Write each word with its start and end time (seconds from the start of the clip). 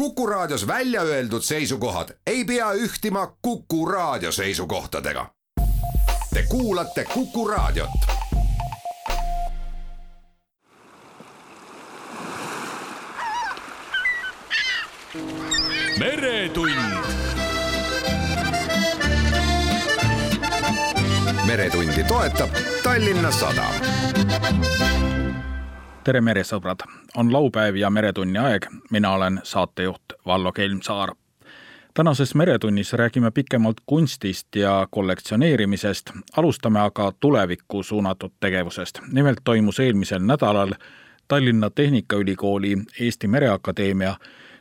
Kuku 0.00 0.26
Raadios 0.26 0.66
välja 0.66 1.02
öeldud 1.02 1.42
seisukohad 1.42 2.08
ei 2.26 2.44
pea 2.44 2.72
ühtima 2.72 3.36
Kuku 3.42 3.86
Raadio 3.86 4.32
seisukohtadega. 4.32 5.26
Te 6.34 6.42
kuulate 6.48 7.04
Kuku 7.04 7.48
Raadiot. 7.48 7.90
meretund 15.98 16.74
meretundi 21.46 22.04
toetab 22.04 22.50
Tallinna 22.82 23.30
Sadam. 23.30 23.74
Tere, 26.10 26.20
meresõbrad, 26.26 26.82
on 27.16 27.28
laupäev 27.30 27.76
ja 27.78 27.90
Meretunni 27.90 28.38
aeg. 28.38 28.66
mina 28.90 29.12
olen 29.12 29.40
saatejuht 29.42 30.02
Vallo 30.26 30.52
Kelmsaar. 30.52 31.14
tänases 31.94 32.34
Meretunnis 32.34 32.92
räägime 32.92 33.30
pikemalt 33.30 33.76
kunstist 33.86 34.56
ja 34.56 34.88
kollektsioneerimisest, 34.90 36.10
alustame 36.36 36.80
aga 36.80 37.12
tulevikku 37.20 37.82
suunatud 37.82 38.30
tegevusest. 38.40 38.98
nimelt 39.12 39.38
toimus 39.44 39.80
eelmisel 39.80 40.18
nädalal 40.18 40.72
Tallinna 41.28 41.70
Tehnikaülikooli 41.70 42.76
Eesti 43.00 43.28
Mereakadeemia 43.28 44.16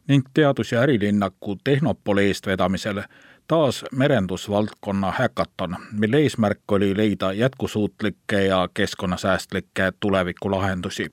ning 0.07 0.26
Teadus- 0.34 0.71
ja 0.71 0.81
Ärilinnaku 0.81 1.57
Tehnopole 1.63 2.21
eestvedamisel 2.21 3.02
taas 3.49 3.85
merendusvaldkonna 3.91 5.13
häkaton, 5.17 5.76
mille 5.91 6.17
eesmärk 6.17 6.71
oli 6.71 6.98
leida 6.98 7.34
jätkusuutlikke 7.34 8.45
ja 8.45 8.70
keskkonnasäästlikke 8.73 9.91
tulevikulahendusi. 9.99 11.12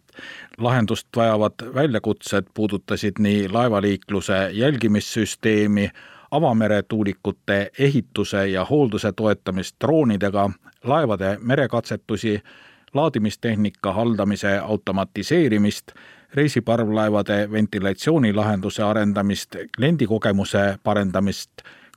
lahendust 0.59 1.09
vajavad 1.17 1.55
väljakutsed 1.75 2.45
puudutasid 2.55 3.13
nii 3.19 3.49
laevaliikluse 3.49 4.51
jälgimissüsteemi, 4.53 5.91
avameretuulikute 6.30 7.71
ehituse 7.79 8.49
ja 8.49 8.65
hoolduse 8.65 9.13
toetamist 9.13 9.77
droonidega, 9.85 10.51
laevade 10.85 11.38
merekatsetusi, 11.41 12.43
laadimistehnika 12.95 13.93
haldamise 13.93 14.59
automatiseerimist, 14.59 15.93
reisiparvlaevade 16.35 17.51
ventilatsioonilahenduse 17.51 18.82
arendamist, 18.82 19.57
kliendikogemuse 19.77 20.79
parendamist 20.82 21.51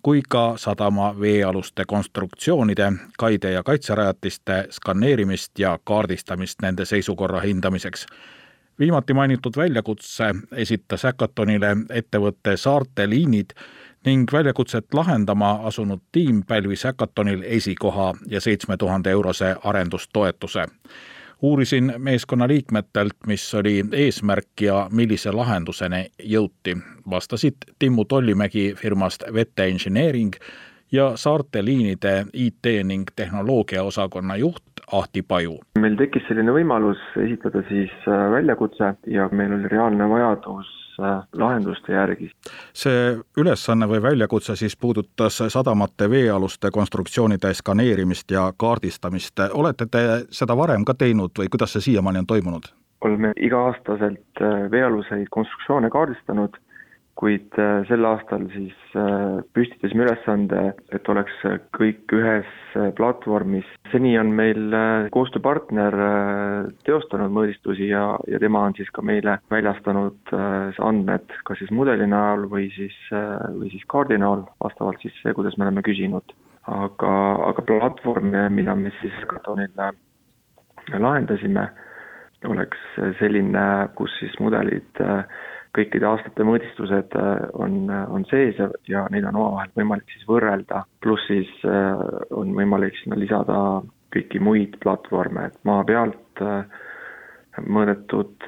kui 0.04 0.22
ka 0.30 0.54
sadama 0.58 1.16
veealuste 1.20 1.84
konstruktsioonide, 1.88 2.92
kaide 3.18 3.52
ja 3.52 3.64
kaitserajatiste 3.64 4.68
skaneerimist 4.70 5.60
ja 5.60 5.80
kaardistamist 5.84 6.62
nende 6.62 6.86
seisukorra 6.86 7.40
hindamiseks. 7.40 8.06
viimati 8.80 9.14
mainitud 9.14 9.58
väljakutse 9.58 10.36
esitas 10.56 11.04
Hackathonile 11.04 11.78
ettevõtte 11.90 12.58
Saarte 12.58 13.10
Liinid 13.10 13.50
ning 14.06 14.32
väljakutset 14.32 14.94
lahendama 14.94 15.52
asunud 15.52 16.00
tiim 16.12 16.44
pälvis 16.48 16.84
Hackathonil 16.84 17.44
esikoha 17.44 18.14
ja 18.28 18.42
seitsme 18.42 18.78
tuhande 18.78 19.12
eurose 19.12 19.56
arendustoetuse 19.64 20.66
uurisin 21.42 21.94
meeskonna 21.98 22.48
liikmetelt, 22.48 23.14
mis 23.28 23.54
oli 23.54 23.86
eesmärk 23.92 24.62
ja 24.62 24.88
millise 24.92 25.32
lahenduseni 25.32 26.12
jõuti. 26.24 26.78
vastasid 27.10 27.56
Timmu 27.80 28.06
Tollimägi 28.06 28.74
firmast 28.78 29.24
Vette 29.34 29.66
Engineering 29.66 30.34
ja 30.92 31.12
Saarte 31.16 31.66
liinide 31.66 32.26
IT 32.34 32.66
ning 32.84 33.08
tehnoloogia 33.16 33.84
osakonna 33.84 34.36
juht 34.36 34.64
Ahti 34.94 35.22
Paju. 35.22 35.60
meil 35.80 35.96
tekkis 35.98 36.28
selline 36.28 36.52
võimalus 36.56 37.02
esitada 37.22 37.64
siis 37.70 37.94
äh, 38.08 38.28
väljakutse 38.32 38.94
ja 39.08 39.30
meil 39.32 39.54
oli 39.54 39.72
reaalne 39.72 40.10
vajadus 40.10 40.80
Äh, 41.00 41.24
lahenduste 41.34 41.94
järgi. 41.94 42.32
see 42.74 43.18
ülesanne 43.38 43.88
või 43.88 44.02
väljakutse 44.04 44.56
siis 44.60 44.76
puudutas 44.78 45.38
sadamate 45.48 46.10
veealuste 46.10 46.72
konstruktsioonide 46.72 47.54
skaneerimist 47.54 48.32
ja 48.32 48.50
kaardistamist, 48.58 49.40
olete 49.54 49.86
te 49.86 50.02
seda 50.30 50.58
varem 50.58 50.84
ka 50.86 50.94
teinud 50.94 51.32
või 51.40 51.48
kuidas 51.48 51.74
see 51.74 51.86
siiamaani 51.88 52.20
on 52.20 52.28
toimunud? 52.28 52.68
oleme 53.02 53.32
iga-aastaselt 53.38 54.42
äh, 54.44 54.72
veealuseid 54.72 55.32
konstruktsioone 55.32 55.90
kaardistanud 55.90 56.58
kuid 57.20 57.56
äh, 57.60 57.82
sel 57.90 58.06
aastal 58.08 58.46
siis 58.54 58.76
äh, 58.96 59.42
püstitasime 59.56 60.06
ülesande, 60.06 60.62
et 60.96 61.10
oleks 61.12 61.36
kõik 61.76 62.14
ühes 62.16 62.50
äh, 62.80 62.90
platvormis. 62.96 63.68
seni 63.92 64.14
on 64.22 64.32
meil 64.38 64.76
koostööpartner 65.12 65.96
teostanud 66.86 67.34
mõõdistusi 67.34 67.90
ja, 67.90 68.04
ja 68.30 68.40
tema 68.40 68.62
on 68.68 68.76
siis 68.78 68.92
ka 68.94 69.02
meile 69.02 69.40
väljastanud 69.50 70.34
andmed, 70.86 71.34
kas 71.48 71.58
siis 71.58 71.72
mudeli 71.74 72.06
näol 72.08 72.46
või 72.52 72.68
siis, 72.76 72.96
või 73.10 73.72
siis 73.74 73.84
kaardi 73.90 74.20
näol, 74.22 74.46
vastavalt 74.62 75.02
siis 75.02 75.16
see, 75.24 75.34
kuidas 75.34 75.58
me 75.58 75.66
oleme 75.66 75.82
küsinud. 75.86 76.36
aga, 76.70 77.12
aga 77.50 77.66
platvorm, 77.66 78.36
mida 78.54 78.76
me 78.76 78.92
siis 79.02 79.16
Hackathonil 79.24 79.74
lahendasime, 81.02 81.66
oleks 82.46 82.78
selline, 83.20 83.64
kus 83.98 84.14
siis 84.22 84.38
mudelid 84.40 85.02
äh, 85.02 85.26
kõikide 85.78 86.08
aastate 86.10 86.46
mõõdistused 86.48 87.16
äh, 87.20 87.48
on, 87.54 87.90
on 87.90 88.26
sees 88.30 88.58
ja, 88.60 88.70
ja 88.90 89.06
neid 89.14 89.28
on 89.30 89.38
omavahel 89.40 89.74
võimalik 89.78 90.14
siis 90.14 90.26
võrrelda, 90.30 90.84
pluss 91.04 91.28
siis 91.30 91.50
äh, 91.68 92.04
on 92.36 92.54
võimalik 92.58 92.98
sinna 93.02 93.20
lisada 93.20 93.58
kõiki 94.14 94.42
muid 94.42 94.80
platvorme, 94.82 95.50
et 95.50 95.60
maa 95.70 95.84
pealt 95.86 96.42
äh, 96.42 96.64
mõõdetud 97.60 98.46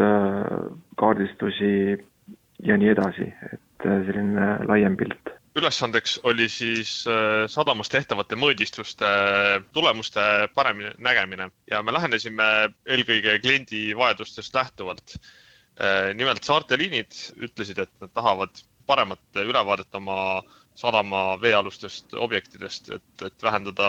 kaardistusi 0.98 1.72
ja 2.64 2.78
nii 2.80 2.92
edasi, 2.94 3.26
et 3.52 3.84
selline 3.84 4.54
laiem 4.70 4.96
pilt. 4.96 5.34
Ülesandeks 5.60 6.14
oli 6.30 6.46
siis 6.48 6.94
sadamas 7.52 7.92
tehtavate 7.92 8.38
mõõdistuste 8.40 9.10
tulemuste 9.76 10.24
paremini 10.56 10.94
nägemine. 11.04 11.50
Ja 11.68 11.81
me 11.84 11.92
lähenesime 11.92 12.48
eelkõige 12.88 13.36
kliendi 13.44 13.90
vajadustest 14.00 14.56
lähtuvalt. 14.56 15.18
Äh, 15.18 15.41
nimelt 16.18 16.44
saarte 16.44 16.78
liinid 16.78 17.16
ütlesid, 17.42 17.80
et 17.80 17.92
nad 18.04 18.12
tahavad 18.14 18.59
paremat 18.86 19.40
ülevaadet 19.40 19.96
oma 19.96 20.42
sadama 20.76 21.36
veealustest 21.42 22.14
objektidest, 22.16 22.90
et, 22.96 23.24
et 23.26 23.44
vähendada 23.44 23.88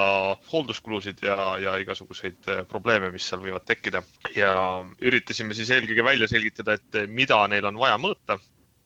hoolduskulusid 0.50 1.22
ja, 1.25 1.37
ja 1.62 1.76
igasuguseid 1.82 2.48
äh, 2.50 2.62
probleeme, 2.69 3.12
mis 3.15 3.28
seal 3.31 3.42
võivad 3.44 3.66
tekkida. 3.69 4.03
ja 4.37 4.53
üritasime 5.00 5.54
siis 5.54 5.71
eelkõige 5.71 6.04
välja 6.04 6.28
selgitada, 6.31 6.76
et 6.78 7.03
mida 7.09 7.38
neil 7.48 7.69
on 7.71 7.78
vaja 7.78 8.00
mõõta, 8.03 8.38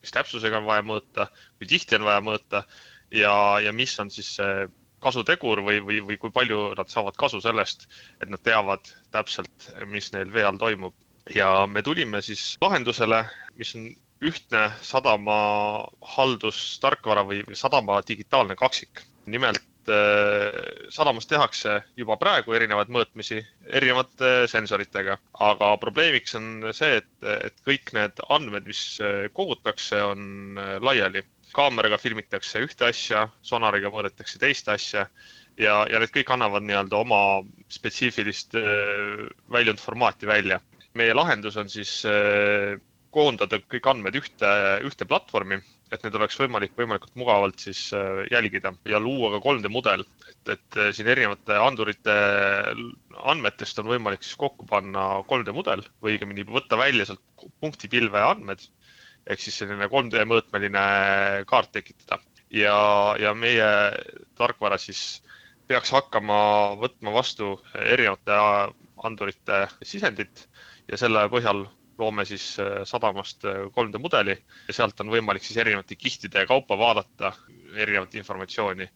mis 0.02 0.12
täpsusega 0.14 0.60
on 0.60 0.68
vaja 0.68 0.84
mõõta, 0.86 1.30
kui 1.58 1.70
tihti 1.72 1.96
on 1.98 2.06
vaja 2.08 2.20
mõõta 2.24 2.66
ja, 3.14 3.32
ja 3.64 3.72
mis 3.72 3.96
on 4.02 4.12
siis 4.12 4.36
see 4.38 4.68
kasutegur 5.02 5.62
või, 5.64 5.80
või, 5.84 6.02
või 6.04 6.20
kui 6.20 6.32
palju 6.34 6.70
nad 6.76 6.92
saavad 6.92 7.16
kasu 7.20 7.40
sellest, 7.44 7.88
et 8.20 8.30
nad 8.32 8.42
teavad 8.44 8.86
täpselt, 9.14 9.70
mis 9.88 10.12
neil 10.12 10.32
vee 10.32 10.44
all 10.46 10.60
toimub 10.60 10.94
ja 11.34 11.66
me 11.66 11.82
tulime 11.82 12.22
siis 12.22 12.56
lahendusele, 12.60 13.24
mis 13.58 13.74
on 13.76 13.88
ühtne 14.24 14.68
sadama 14.82 15.38
haldustarkvara 16.16 17.24
või 17.28 17.42
sadama 17.54 18.00
digitaalne 18.08 18.56
kaksik. 18.56 19.02
nimelt 19.26 19.90
äh, 19.90 20.54
sadamas 20.94 21.26
tehakse 21.26 21.80
juba 21.98 22.16
praegu 22.16 22.52
erinevaid 22.54 22.92
mõõtmisi 22.94 23.40
erinevate 23.66 24.46
sensoritega, 24.48 25.16
aga 25.40 25.72
probleemiks 25.82 26.36
on 26.38 26.68
see, 26.72 27.00
et, 27.00 27.08
et 27.26 27.56
kõik 27.66 27.90
need 27.92 28.22
andmed, 28.28 28.68
mis 28.70 29.00
äh, 29.02 29.26
kogutakse, 29.34 30.02
on 30.02 30.58
äh, 30.58 30.76
laiali. 30.80 31.24
kaameraga 31.56 31.96
filmitakse 31.98 32.60
ühte 32.60 32.84
asja, 32.84 33.28
sonariga 33.42 33.88
mõõdetakse 33.90 34.38
teist 34.38 34.68
asja 34.68 35.06
ja, 35.56 35.74
ja 35.90 35.98
need 35.98 36.12
kõik 36.12 36.30
annavad 36.30 36.62
nii-öelda 36.62 36.96
oma 36.98 37.20
spetsiifilist 37.72 38.54
väljundformaati 39.50 40.26
välja 40.28 40.60
meie 40.98 41.14
lahendus 41.16 41.56
on 41.60 41.70
siis 41.72 41.98
äh, 42.08 42.76
koondada 43.14 43.58
kõik 43.62 43.88
andmed 43.90 44.16
ühte, 44.18 44.50
ühte 44.84 45.06
platvormi, 45.08 45.58
et 45.94 46.02
need 46.02 46.16
oleks 46.18 46.36
võimalik 46.40 46.74
võimalikult 46.76 47.14
mugavalt 47.18 47.62
siis 47.62 47.86
äh, 47.96 48.24
jälgida 48.32 48.74
ja 48.90 49.00
luua 49.00 49.30
ka 49.36 49.42
3D 49.44 49.70
mudel, 49.72 50.04
et, 50.28 50.40
et 50.56 50.78
äh, 50.80 50.90
siin 50.96 51.08
erinevate 51.12 51.58
andurite 51.62 52.16
andmetest 53.32 53.80
on 53.80 53.90
võimalik 53.92 54.24
siis 54.26 54.38
kokku 54.40 54.68
panna 54.68 55.06
3D 55.30 55.54
mudel 55.56 55.84
või 56.02 56.16
õigemini 56.16 56.46
võtta 56.48 56.78
välja 56.80 57.08
sealt 57.08 57.46
punktipilve 57.62 58.22
andmed. 58.22 58.64
Ehk 59.26 59.40
siis 59.42 59.56
selline 59.58 59.88
3D 59.90 60.22
mõõtmeline 60.28 60.82
kaart 61.50 61.72
tekitada. 61.74 62.20
Ja, 62.54 62.76
ja 63.18 63.32
meie 63.34 63.66
tarkvara 64.38 64.76
siis 64.78 65.00
peaks 65.66 65.90
hakkama 65.90 66.36
võtma 66.78 67.10
vastu 67.16 67.56
erinevate 67.74 68.36
andurite 69.08 69.64
sisendit 69.82 70.46
ja 70.90 70.98
selle 71.00 71.26
põhjal 71.32 71.66
loome 71.98 72.24
siis 72.24 72.56
äh, 72.60 72.82
sadamast 72.84 73.44
3D 73.44 73.94
äh, 73.94 74.00
mudeli 74.00 74.36
ja 74.68 74.74
sealt 74.74 75.00
on 75.00 75.12
võimalik 75.12 75.44
siis 75.44 75.56
erinevate 75.62 75.96
kihtide 75.96 76.46
kaupa 76.46 76.78
vaadata 76.78 77.32
erinevat 77.76 78.14
informatsiooni. 78.14 78.88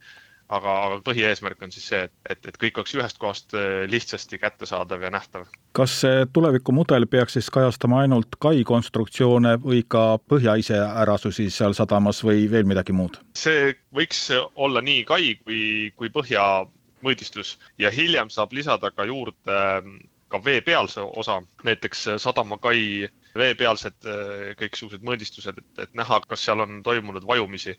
aga, 0.50 0.72
aga 0.84 0.96
põhieesmärk 1.06 1.60
on 1.62 1.70
siis 1.70 1.84
see, 1.88 1.98
et, 2.08 2.12
et, 2.30 2.46
et 2.50 2.56
kõik 2.58 2.80
oleks 2.80 2.94
ühest 2.98 3.18
kohast 3.22 3.54
äh, 3.54 3.84
lihtsasti 3.90 4.38
kättesaadav 4.38 5.02
ja 5.02 5.10
nähtav. 5.10 5.46
kas 5.72 6.00
see 6.00 6.26
tulevikumudel 6.32 7.06
peaks 7.06 7.38
siis 7.38 7.50
kajastama 7.50 8.00
ainult 8.00 8.36
kai 8.38 8.64
konstruktsioone 8.66 9.56
või 9.62 9.84
ka 9.88 10.18
põhja 10.18 10.56
iseärasusi 10.58 11.50
seal 11.50 11.76
sadamas 11.78 12.24
või 12.24 12.50
veel 12.50 12.66
midagi 12.66 12.92
muud? 12.92 13.20
see 13.34 13.74
võiks 13.94 14.28
olla 14.54 14.82
nii 14.82 15.04
kai 15.04 15.34
kui, 15.44 15.92
kui 15.96 16.10
põhja 16.10 16.66
mõõdistus 17.00 17.56
ja 17.78 17.90
hiljem 17.90 18.30
saab 18.30 18.52
lisada 18.52 18.90
ka 18.90 19.06
juurde 19.08 19.56
ähm, 19.56 20.00
ka 20.30 20.40
veepealse 20.44 21.02
osa, 21.22 21.40
näiteks 21.66 22.06
sadamakai 22.22 23.08
veepealsed 23.38 24.06
äh, 24.10 24.50
kõiksugused 24.58 25.04
mõõdistused, 25.06 25.58
et, 25.60 25.68
et 25.84 25.92
näha, 25.98 26.18
kas 26.26 26.42
seal 26.46 26.62
on 26.64 26.80
toimunud 26.86 27.26
vajumisi. 27.26 27.76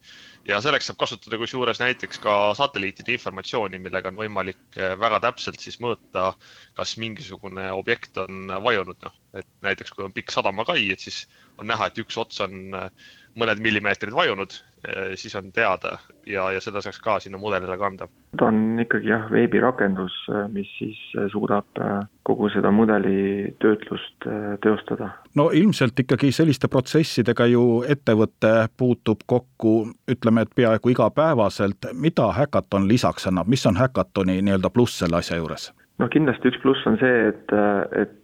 ja 0.47 0.61
selleks 0.63 0.87
saab 0.89 0.99
kasutada 1.01 1.37
kusjuures 1.41 1.81
näiteks 1.81 2.21
ka 2.23 2.35
satelliitide 2.57 3.13
informatsiooni, 3.17 3.79
millega 3.79 4.11
on 4.11 4.19
võimalik 4.21 4.61
äh, 4.77 4.95
väga 4.99 5.19
täpselt 5.27 5.59
siis 5.59 5.79
mõõta, 5.83 6.31
kas 6.77 6.95
mingisugune 6.97 7.71
objekt 7.75 8.17
on 8.17 8.47
vajunud, 8.63 8.99
noh, 9.03 9.17
et 9.35 9.47
näiteks 9.61 9.91
kui 9.91 10.05
on 10.07 10.15
pikk 10.15 10.31
sadamakai, 10.31 10.87
et 10.91 11.03
siis 11.03 11.25
on 11.57 11.67
näha, 11.67 11.91
et 11.91 11.99
üks 12.03 12.17
ots 12.17 12.39
on 12.47 12.75
äh, 12.77 13.11
mõned 13.39 13.61
millimeetrid 13.63 14.13
vajunud, 14.13 14.53
eh, 14.87 15.13
siis 15.15 15.35
on 15.35 15.51
teada 15.55 15.97
ja, 16.25 16.49
ja 16.51 16.61
seda 16.61 16.81
saaks 16.81 16.99
ka 17.01 17.19
sinna 17.19 17.39
mudelile 17.39 17.77
kanda. 17.77 18.07
ta 18.37 18.47
on 18.47 18.79
ikkagi 18.79 19.07
jah, 19.07 19.27
veebirakendus, 19.31 20.15
eh, 20.29 20.47
mis 20.51 20.69
siis 20.77 20.99
eh, 21.17 21.27
suudab 21.31 21.81
kogu 22.27 22.49
seda 22.53 22.71
mudeli 22.71 23.53
töötlust 23.59 24.27
teostada. 24.63 25.09
no 25.35 25.49
ilmselt 25.53 25.99
ikkagi 25.99 26.31
selliste 26.31 26.67
protsessidega 26.67 27.45
ju 27.45 27.83
ettevõte 27.87 28.67
puutub 28.77 29.23
kokku, 29.25 29.91
ütleme, 30.11 30.41
et 30.41 30.55
peaaegu 30.55 30.89
igapäevaselt, 30.89 31.91
mida 31.93 32.31
Hackathon 32.31 32.87
lisaks 32.87 33.27
annab, 33.27 33.47
mis 33.47 33.65
on 33.65 33.77
Hackathoni 33.77 34.41
nii-öelda 34.41 34.69
pluss 34.69 34.99
selle 34.99 35.21
asja 35.23 35.37
juures? 35.37 35.71
noh, 35.99 36.09
kindlasti 36.09 36.49
üks 36.49 36.57
pluss 36.61 36.87
on 36.89 36.97
see, 36.97 37.27
et, 37.29 37.51
et 37.93 38.17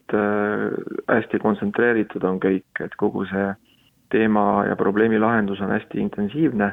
hästi 1.12 1.39
kontsentreeritud 1.44 2.24
on 2.25 2.39
kõik, 2.42 2.81
et 2.81 2.95
kogu 2.98 3.25
see 3.30 3.51
teema 4.09 4.65
ja 4.69 4.75
probleemi 4.75 5.19
lahendus 5.19 5.62
on 5.62 5.71
hästi 5.71 6.00
intensiivne 6.00 6.71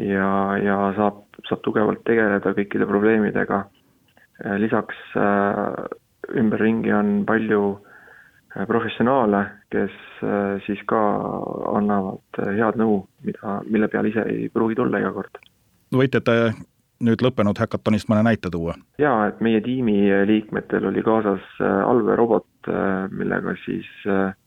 ja, 0.00 0.30
ja 0.62 0.76
saab, 0.96 1.24
saab 1.48 1.62
tugevalt 1.64 2.04
tegeleda 2.06 2.52
kõikide 2.56 2.88
probleemidega. 2.88 3.64
lisaks 4.60 4.96
äh, 5.16 5.86
ümberringi 6.36 6.92
on 6.92 7.24
palju 7.26 7.60
äh, 7.72 8.66
professionaale, 8.66 9.44
kes 9.72 9.92
äh, 10.22 10.62
siis 10.66 10.82
ka 10.86 11.00
annavad 11.72 12.40
head 12.58 12.76
nõu, 12.76 13.06
mida, 13.24 13.60
mille 13.64 13.88
peale 13.88 14.12
ise 14.12 14.26
ei 14.28 14.48
pruugi 14.52 14.76
tulla 14.76 15.00
iga 15.00 15.12
kord. 15.12 15.40
võite 15.94 16.20
te 16.20 16.52
nüüd 17.00 17.22
lõppenud 17.22 17.58
häkatonist 17.58 18.08
mõne 18.08 18.26
näite 18.28 18.50
tuua? 18.52 18.76
jaa, 18.98 19.28
et 19.28 19.40
meie 19.40 19.60
tiimi 19.60 20.00
liikmetel 20.26 20.90
oli 20.92 21.02
kaasas 21.02 21.44
allveerobot, 21.60 22.68
millega 23.12 23.56
siis 23.64 23.88
äh, 24.06 24.34
Äh, 24.36 24.45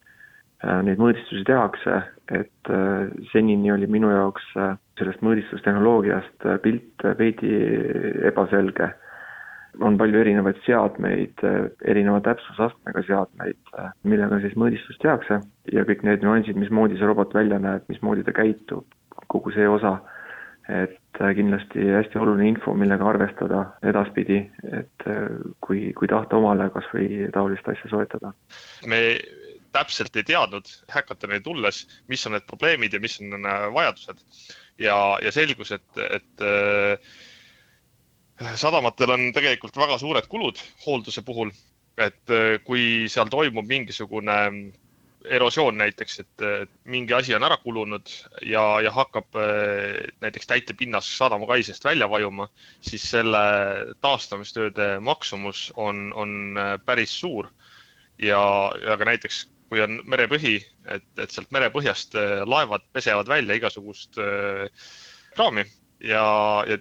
neid 0.64 1.00
mõõdistusi 1.00 1.46
tehakse, 1.48 2.02
et 2.36 2.72
äh, 2.72 3.12
senini 3.32 3.72
oli 3.72 3.88
minu 3.88 4.12
jaoks 4.12 4.48
äh, 4.60 4.74
sellest 5.00 5.22
mõõdistustehnoloogiast 5.24 6.48
pilt 6.64 7.06
veidi 7.20 7.54
ebaselge. 8.28 8.96
on 9.80 9.98
palju 9.98 10.18
erinevaid 10.20 10.58
seadmeid, 10.66 11.40
erineva 11.88 12.20
täpsusastmega 12.26 13.04
seadmeid, 13.06 13.70
millega 14.04 14.40
siis 14.42 14.56
mõõdistust 14.60 15.00
tehakse 15.00 15.38
ja 15.72 15.86
kõik 15.88 16.02
need 16.04 16.26
nüansid, 16.26 16.58
mismoodi 16.60 16.98
see 16.98 17.08
robot 17.08 17.34
välja 17.34 17.60
näeb, 17.62 17.86
mismoodi 17.88 18.26
ta 18.28 18.34
käitub, 18.36 18.84
kogu 19.32 19.54
see 19.56 19.70
osa, 19.70 19.94
et 20.68 21.22
kindlasti 21.38 21.86
hästi 21.94 22.20
oluline 22.20 22.50
info, 22.50 22.74
millega 22.74 23.08
arvestada 23.08 23.62
edaspidi, 23.94 24.42
et 24.74 25.08
kui, 25.62 25.94
kui 25.94 26.12
tahta 26.12 26.42
omale 26.42 26.68
kas 26.74 26.90
või 26.92 27.30
taolist 27.32 27.70
asja 27.70 27.94
soetada. 27.94 28.34
me 28.90 29.00
täpselt 29.71 30.16
ei 30.16 30.25
teadnud 30.27 30.69
häkatonile 30.92 31.42
tulles, 31.45 31.83
mis 32.10 32.25
on 32.27 32.36
need 32.36 32.45
probleemid 32.50 32.94
ja 32.94 33.01
mis 33.04 33.19
on 33.21 33.45
äh, 33.45 33.68
vajadused. 33.74 34.21
ja, 34.80 34.98
ja 35.24 35.31
selgus, 35.31 35.71
et, 35.75 35.88
et 36.10 36.44
äh, 36.45 37.10
sadamatel 38.56 39.16
on 39.16 39.31
tegelikult 39.36 39.77
väga 39.77 39.98
suured 40.00 40.27
kulud 40.31 40.62
hoolduse 40.86 41.21
puhul. 41.25 41.51
et 41.98 42.31
äh, 42.31 42.60
kui 42.63 43.10
seal 43.12 43.30
toimub 43.30 43.68
mingisugune 43.68 44.38
erosioon 45.30 45.75
näiteks, 45.77 46.19
et 46.24 46.44
mingi 46.88 47.13
asi 47.13 47.33
on 47.36 47.44
ära 47.44 47.57
kulunud 47.60 48.07
ja, 48.48 48.63
ja 48.80 48.92
hakkab 48.95 49.36
näiteks 50.24 50.48
täitepinnas 50.48 51.10
sadamakaisest 51.18 51.83
välja 51.83 52.07
vajuma, 52.10 52.48
siis 52.80 53.04
selle 53.12 53.42
taastamistööde 54.00 54.88
maksumus 55.04 55.74
on, 55.75 56.13
on 56.15 56.56
päris 56.86 57.19
suur. 57.19 57.51
ja, 58.18 58.39
ja 58.88 58.98
ka 58.98 59.06
näiteks 59.12 59.44
kui 59.69 59.81
on 59.83 60.00
merepõhi, 60.10 60.57
et, 60.95 61.07
et 61.21 61.33
sealt 61.33 61.51
merepõhjast 61.54 62.18
äh, 62.19 62.42
laevad 62.50 62.86
pesevad 62.95 63.30
välja 63.30 63.57
igasugust 63.60 64.18
äh, 64.21 64.66
kraami 65.36 65.66
ja, 66.04 66.24
ja 66.69 66.80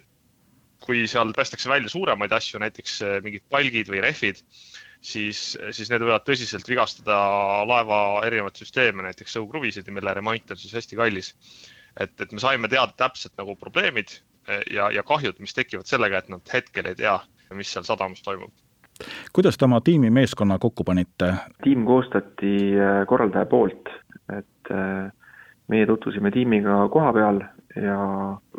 kui 0.83 1.05
seal 1.11 1.33
pestakse 1.37 1.69
välja 1.69 1.91
suuremaid 1.91 2.33
asju, 2.33 2.61
näiteks 2.63 3.01
äh, 3.05 3.17
mingid 3.25 3.45
palgid 3.53 3.91
või 3.91 4.01
rehvid, 4.05 4.41
siis, 5.05 5.43
siis 5.75 5.91
need 5.91 6.03
võivad 6.03 6.25
tõsiselt 6.27 6.67
vigastada 6.69 7.19
laeva 7.69 7.99
erinevaid 8.27 8.57
süsteeme, 8.59 9.05
näiteks 9.05 9.37
sõukruvisid, 9.37 9.91
mille 9.93 10.15
remont 10.17 10.55
on 10.55 10.59
siis 10.59 10.73
hästi 10.79 10.99
kallis. 10.99 11.35
et, 11.99 12.15
et 12.21 12.31
me 12.31 12.41
saime 12.41 12.71
teada 12.71 12.95
täpselt 12.97 13.37
nagu 13.37 13.55
probleemid 13.59 14.17
ja, 14.71 14.89
ja 14.91 15.03
kahjud, 15.05 15.37
mis 15.39 15.53
tekivad 15.53 15.87
sellega, 15.89 16.23
et 16.23 16.29
nad 16.33 16.53
hetkel 16.53 16.89
ei 16.89 16.97
tea, 16.97 17.19
mis 17.53 17.69
seal 17.73 17.85
sadamas 17.85 18.23
toimub 18.25 18.53
kuidas 19.33 19.57
te 19.57 19.65
oma 19.65 19.81
tiimi 19.81 20.09
meeskonna 20.09 20.57
kokku 20.59 20.83
panite? 20.83 21.33
tiim 21.63 21.85
koostati 21.85 22.55
äh, 22.79 23.05
korraldaja 23.07 23.45
poolt, 23.45 23.89
et 24.37 24.71
äh, 24.71 25.11
meie 25.67 25.85
tutvusime 25.85 26.31
tiimiga 26.31 26.81
koha 26.91 27.13
peal 27.13 27.41
ja 27.75 27.97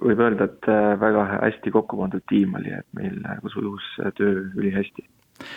võib 0.04 0.22
öelda, 0.24 0.50
et 0.50 0.68
äh, 0.70 0.92
väga 1.00 1.26
hästi 1.32 1.72
kokku 1.74 1.98
pandud 2.00 2.24
tiim 2.28 2.54
oli, 2.60 2.72
et 2.78 2.86
meil 2.96 3.18
nagu 3.24 3.52
sujus 3.52 3.90
töö 4.16 4.46
ülihästi 4.54 5.06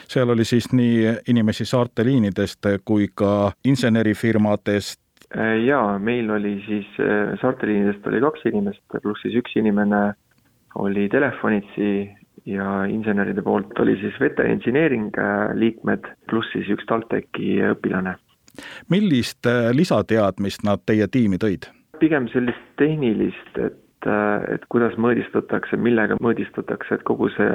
seal 0.08 0.30
oli 0.32 0.46
siis 0.48 0.70
nii 0.72 1.18
inimesi 1.28 1.66
saarte 1.68 2.06
liinidest 2.08 2.70
kui 2.86 3.10
ka 3.16 3.52
insenerifirmadest? 3.68 5.00
jaa, 5.66 6.00
meil 6.00 6.30
oli 6.32 6.54
siis 6.68 6.88
saarte 7.42 7.68
liinidest 7.68 8.08
oli 8.08 8.22
kaks 8.22 8.46
inimest, 8.52 8.84
pluss 9.02 9.26
siis 9.26 9.36
üks 9.42 9.58
inimene 9.60 10.14
oli 10.80 11.08
telefonitsi 11.10 11.90
ja 12.46 12.84
inseneride 12.90 13.42
poolt 13.42 13.80
oli 13.80 13.96
siis 14.02 14.20
veterinaring 14.20 15.12
äh, 15.18 15.54
liikmed, 15.56 16.10
pluss 16.30 16.52
siis 16.56 16.70
üks 16.74 16.86
TalTechi 16.90 17.62
õpilane. 17.72 18.18
millist 18.90 19.46
äh, 19.50 19.72
lisateadmist 19.72 20.64
nad 20.64 20.84
teie 20.86 21.08
tiimi 21.08 21.40
tõid? 21.42 21.70
pigem 22.00 22.28
sellist 22.28 22.64
tehnilist, 22.78 23.58
et 23.58 23.83
et 24.54 24.66
kuidas 24.72 24.96
mõõdistatakse, 25.02 25.78
millega 25.80 26.18
mõõdistatakse, 26.22 26.98
et 26.98 27.04
kogu 27.08 27.30
see 27.34 27.50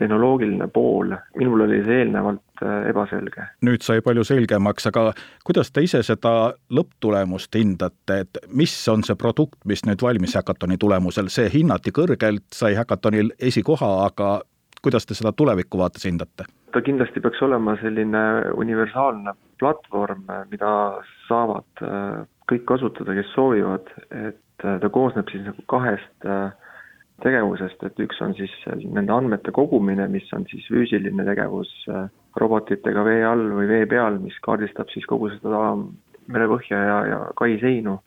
tehnoloogiline 0.00 0.68
pool, 0.74 1.14
minul 1.38 1.64
oli 1.66 1.80
see 1.86 2.02
eelnevalt 2.02 2.62
äh, 2.64 2.88
ebaselge. 2.90 3.48
nüüd 3.66 3.84
sai 3.86 4.02
palju 4.04 4.24
selgemaks, 4.26 4.88
aga 4.90 5.12
kuidas 5.46 5.72
te 5.72 5.84
ise 5.86 6.02
seda 6.06 6.52
lõpptulemust 6.74 7.54
hindate, 7.58 8.20
et 8.24 8.42
mis 8.48 8.74
on 8.92 9.04
see 9.06 9.18
produkt, 9.18 9.58
mis 9.64 9.84
nüüd 9.86 10.02
valmis 10.02 10.36
Hackathoni 10.38 10.78
tulemusel, 10.78 11.30
see 11.32 11.50
hinnati 11.52 11.94
kõrgelt, 11.94 12.48
sai 12.54 12.74
Hackathonil 12.78 13.32
esikoha, 13.38 13.92
aga 14.06 14.38
kuidas 14.82 15.06
te 15.06 15.14
seda 15.18 15.32
tuleviku 15.32 15.80
vaates 15.82 16.06
hindate? 16.08 16.48
ta 16.72 16.82
kindlasti 16.84 17.20
peaks 17.24 17.40
olema 17.42 17.78
selline 17.80 18.20
universaalne 18.60 19.32
platvorm, 19.58 20.26
mida 20.50 20.72
saavad 21.28 21.82
äh, 21.82 22.26
kõik 22.50 22.66
kasutada, 22.68 23.14
kes 23.16 23.32
soovivad, 23.34 23.88
et 24.10 24.38
ta 24.62 24.90
koosneb 24.90 25.28
siis 25.30 25.44
nagu 25.46 25.62
kahest 25.70 26.26
äh, 26.26 26.50
tegevusest, 27.22 27.82
et 27.86 28.00
üks 28.02 28.20
on 28.24 28.34
siis 28.38 28.52
äh, 28.70 28.78
nende 28.84 29.14
andmete 29.14 29.54
kogumine, 29.54 30.08
mis 30.10 30.28
on 30.36 30.46
siis 30.50 30.66
füüsiline 30.70 31.26
tegevus 31.26 31.70
robotitega 32.38 33.04
vee 33.06 33.22
all 33.26 33.48
või 33.54 33.68
vee 33.70 33.86
peal, 33.90 34.18
mis 34.22 34.36
kaardistab 34.44 34.90
siis 34.92 35.06
kogu 35.10 35.30
seda 35.32 35.72
merepõhja 36.28 36.82
ja, 36.90 36.98
ja 37.12 37.20
kai 37.38 37.56
seinu. 37.62 37.98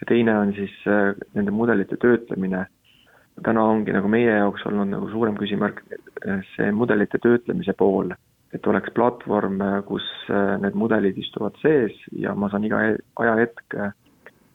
ja 0.00 0.06
teine 0.08 0.36
on 0.38 0.52
siis 0.54 0.72
nende 1.34 1.50
mudelite 1.50 1.96
töötlemine. 1.96 2.66
täna 3.42 3.64
ongi 3.66 3.92
nagu 3.92 4.08
meie 4.08 4.30
jaoks 4.30 4.62
olnud 4.66 4.88
nagu 4.88 5.08
suurem 5.10 5.36
küsimärk 5.36 5.82
see 6.54 6.70
mudelite 6.72 7.18
töötlemise 7.18 7.72
pool, 7.72 8.14
et 8.54 8.66
oleks 8.66 8.94
platvorm, 8.94 9.58
kus 9.86 10.06
need 10.62 10.74
mudelid 10.74 11.18
istuvad 11.18 11.58
sees 11.62 11.92
ja 12.12 12.34
ma 12.34 12.48
saan 12.48 12.64
iga 12.64 12.80
ajahetk 13.18 13.76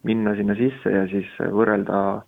minna 0.03 0.35
sinna 0.35 0.55
sisse 0.55 0.91
ja 0.93 1.05
siis 1.11 1.29
võrrelda, 1.39 2.21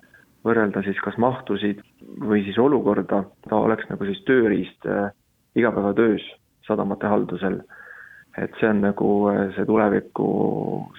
võrrelda 0.45 0.83
siis 0.85 0.99
kas 1.03 1.17
mahtusid 1.21 1.81
või 2.19 2.43
siis 2.45 2.59
olukorda, 2.59 3.23
ta 3.47 3.59
oleks 3.59 3.87
nagu 3.89 4.07
siis 4.09 4.21
tööriist 4.27 4.87
äh, 4.89 5.11
igapäevatöös 5.55 6.25
sadamate 6.67 7.07
haldusel. 7.07 7.61
et 8.37 8.51
see 8.59 8.69
on 8.69 8.81
nagu 8.81 9.07
äh, 9.31 9.49
see 9.55 9.65
tuleviku 9.65 10.27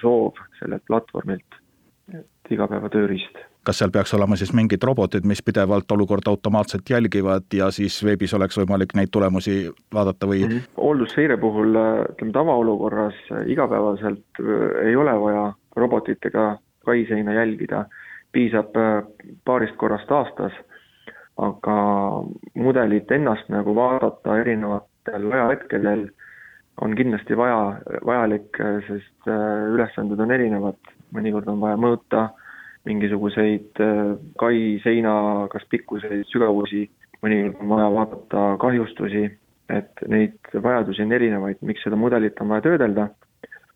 soov 0.01 0.37
sellelt 0.59 0.85
platvormilt, 0.89 1.61
et 2.13 2.53
igapäevatööriist 2.53 3.41
kas 3.63 3.79
seal 3.79 3.91
peaks 3.95 4.13
olema 4.13 4.35
siis 4.35 4.51
mingid 4.53 4.83
robotid, 4.83 5.25
mis 5.27 5.41
pidevalt 5.43 5.91
olukorda 5.91 6.29
automaatselt 6.29 6.89
jälgivad 6.89 7.45
ja 7.53 7.69
siis 7.71 7.95
veebis 8.03 8.33
oleks 8.33 8.57
võimalik 8.59 8.91
neid 8.97 9.11
tulemusi 9.11 9.71
vaadata 9.93 10.27
või 10.27 10.43
mm? 10.43 10.49
-hmm. 10.49 10.81
hooldusseire 10.83 11.37
puhul 11.37 11.77
ütleme 12.11 12.31
tavaolukorras 12.35 13.15
igapäevaselt 13.47 14.43
ei 14.83 14.95
ole 14.95 15.15
vaja 15.21 15.45
robotit 15.75 16.25
ega 16.25 16.57
kaiseina 16.85 17.33
jälgida, 17.33 17.85
piisab 18.31 18.75
paarist 19.45 19.75
korrast 19.79 20.11
aastas, 20.11 20.53
aga 21.37 21.77
mudelit 22.55 23.11
ennast 23.11 23.49
nagu 23.49 23.75
vaadata 23.75 24.37
erinevatel 24.41 25.31
ajahetkedel 25.31 26.07
on 26.81 26.95
kindlasti 26.97 27.37
vaja, 27.37 27.79
vajalik, 28.05 28.57
sest 28.87 29.29
ülesanded 29.73 30.19
on 30.19 30.31
erinevad, 30.33 30.93
mõnikord 31.13 31.49
on 31.53 31.61
vaja 31.61 31.77
mõõta 31.77 32.27
mingisuguseid 32.89 33.79
äh, 33.79 34.15
kai 34.39 34.79
seina 34.83 35.13
kas 35.51 35.65
pikkuseid, 35.71 36.25
sügavusi, 36.31 36.87
mõnikord 37.23 37.61
on 37.63 37.73
vaja 37.75 37.89
vaadata 37.97 38.45
kahjustusi, 38.63 39.27
et 39.71 40.03
neid 40.11 40.53
vajadusi 40.53 41.05
on 41.05 41.15
erinevaid, 41.15 41.61
miks 41.63 41.85
seda 41.85 41.99
mudelit 41.99 42.41
on 42.43 42.51
vaja 42.51 42.65
töödelda, 42.67 43.07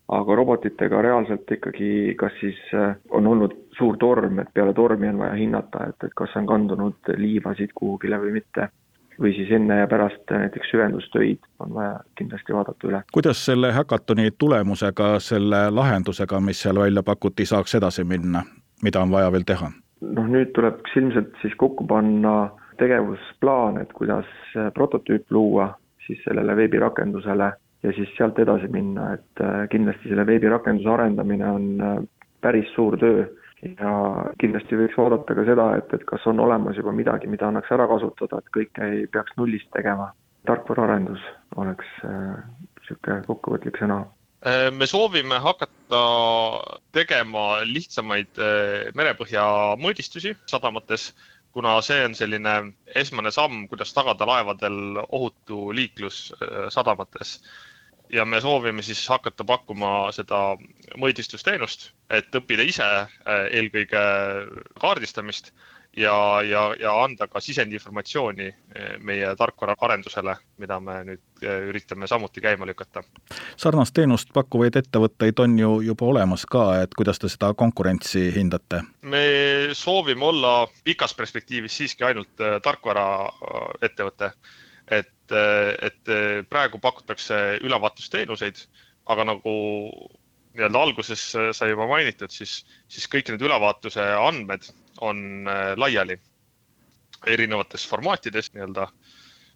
aga 0.08 0.34
robotitega 0.34 1.02
reaalselt 1.02 1.50
ikkagi 1.52 2.14
kas 2.16 2.32
siis 2.40 2.58
äh, 2.74 2.96
on 3.10 3.26
olnud 3.26 3.56
suur 3.78 3.96
torm, 4.00 4.38
et 4.38 4.52
peale 4.54 4.72
tormi 4.74 5.08
on 5.08 5.18
vaja 5.18 5.34
hinnata, 5.38 5.86
et, 5.88 6.04
et 6.04 6.14
kas 6.16 6.36
on 6.36 6.46
kandunud 6.46 7.10
liivasid 7.16 7.74
kuhugile 7.74 8.20
või 8.20 8.38
mitte 8.40 8.70
või 9.20 9.32
siis 9.34 9.50
enne 9.50 9.80
ja 9.80 9.88
pärast 9.90 10.30
näiteks 10.30 10.70
süvendustöid 10.70 11.42
on 11.58 11.74
vaja 11.74 11.98
kindlasti 12.18 12.54
vaadata 12.54 12.88
üle. 12.88 13.02
kuidas 13.12 13.44
selle 13.46 13.72
häkatoni 13.72 14.30
tulemusega, 14.38 15.18
selle 15.18 15.70
lahendusega, 15.70 16.40
mis 16.40 16.62
seal 16.62 16.80
välja 16.80 17.02
pakuti, 17.02 17.46
saaks 17.46 17.74
edasi 17.74 18.04
minna? 18.04 18.44
mida 18.82 19.02
on 19.02 19.10
vaja 19.10 19.32
veel 19.32 19.46
teha? 19.46 19.70
noh, 20.00 20.26
nüüd 20.30 20.54
tuleks 20.54 20.96
ilmselt 20.96 21.34
siis 21.42 21.54
kokku 21.58 21.86
panna 21.86 22.50
tegevusplaan, 22.78 23.80
et 23.82 23.92
kuidas 23.92 24.28
prototüüp 24.74 25.30
luua 25.34 25.72
siis 26.06 26.20
sellele 26.24 26.56
veebirakendusele 26.56 27.52
ja 27.82 27.92
siis 27.94 28.10
sealt 28.16 28.38
edasi 28.42 28.68
minna, 28.72 29.12
et 29.18 29.42
äh, 29.44 29.66
kindlasti 29.72 30.10
selle 30.10 30.26
veebirakenduse 30.26 30.90
arendamine 30.90 31.50
on 31.50 31.68
äh, 31.80 31.98
päris 32.44 32.70
suur 32.74 32.98
töö. 32.98 33.26
Ja 33.58 33.92
kindlasti 34.38 34.76
võiks 34.78 34.94
vaadata 34.94 35.34
ka 35.34 35.44
seda, 35.48 35.64
et, 35.80 35.90
et 35.96 36.04
kas 36.06 36.22
on 36.30 36.38
olemas 36.38 36.76
juba 36.78 36.92
midagi, 36.94 37.26
mida 37.26 37.48
annaks 37.48 37.72
ära 37.74 37.88
kasutada, 37.90 38.38
et 38.38 38.52
kõike 38.54 38.86
ei 38.86 39.08
peaks 39.10 39.34
nullist 39.38 39.70
tegema. 39.74 40.12
tarkvaraarendus 40.46 41.24
oleks 41.60 41.88
niisugune 42.04 43.16
äh, 43.18 43.24
kokkuvõtlik 43.26 43.80
sõna. 43.82 44.04
Me 44.70 44.86
soovime 44.86 45.40
hakata 45.42 46.00
tegema 46.94 47.58
lihtsamaid 47.66 48.38
merepõhja 48.94 49.42
mõõdistusi 49.82 50.36
sadamates, 50.46 51.08
kuna 51.52 51.78
see 51.82 52.04
on 52.04 52.14
selline 52.14 52.54
esmane 52.94 53.30
samm, 53.34 53.66
kuidas 53.68 53.94
tagada 53.96 54.26
laevadel 54.28 55.00
ohutu 55.08 55.72
liiklus 55.74 56.32
äh, 56.42 56.68
sadamates. 56.68 57.40
ja 58.12 58.24
me 58.24 58.40
soovime 58.40 58.82
siis 58.82 59.02
hakata 59.08 59.44
pakkuma 59.44 60.12
seda 60.16 60.56
mõõdistusteenust, 60.96 61.90
et 62.08 62.32
õppida 62.34 62.64
ise 62.64 62.86
eelkõige 63.52 64.00
kaardistamist 64.80 65.52
ja, 65.98 66.42
ja, 66.42 66.74
ja 66.80 66.92
anda 67.04 67.26
ka 67.28 67.40
sisendinformatsiooni 67.40 68.46
eh, 68.46 68.98
meie 69.00 69.34
tarkvaraarendusele, 69.36 70.36
mida 70.62 70.78
me 70.80 70.98
nüüd 71.08 71.42
eh, 71.42 71.66
üritame 71.70 72.06
samuti 72.06 72.42
käima 72.44 72.66
lükata. 72.66 73.02
sarnast 73.56 73.94
teenust 73.94 74.32
pakkuvaid 74.34 74.78
ettevõtteid 74.78 75.42
on 75.42 75.58
ju 75.58 75.72
juba 75.90 76.06
olemas 76.12 76.46
ka, 76.46 76.64
et 76.82 76.94
kuidas 76.94 77.18
te 77.18 77.30
seda 77.32 77.52
konkurentsi 77.54 78.28
hindate? 78.34 78.82
me 79.02 79.24
soovime 79.72 80.24
olla 80.24 80.54
pikas 80.84 81.14
perspektiivis 81.14 81.76
siiski 81.82 82.04
ainult 82.04 82.40
eh, 82.40 82.58
tarkvaraettevõte, 82.62 84.32
et, 84.90 85.32
et 85.82 86.10
praegu 86.48 86.78
pakutakse 86.80 87.58
ülevaatusteenuseid, 87.60 88.62
aga 89.12 89.24
nagu 89.34 89.52
nii-öelda 90.56 90.80
alguses 90.80 91.22
sai 91.52 91.70
juba 91.70 91.86
mainitud, 91.90 92.32
siis, 92.32 92.62
siis 92.88 93.06
kõik 93.10 93.30
need 93.32 93.44
ülevaatuse 93.44 94.04
andmed 94.18 94.68
on 95.00 95.48
äh, 95.48 95.72
laiali 95.76 96.18
erinevates 97.26 97.86
formaatides 97.88 98.52
nii-öelda. 98.54 98.88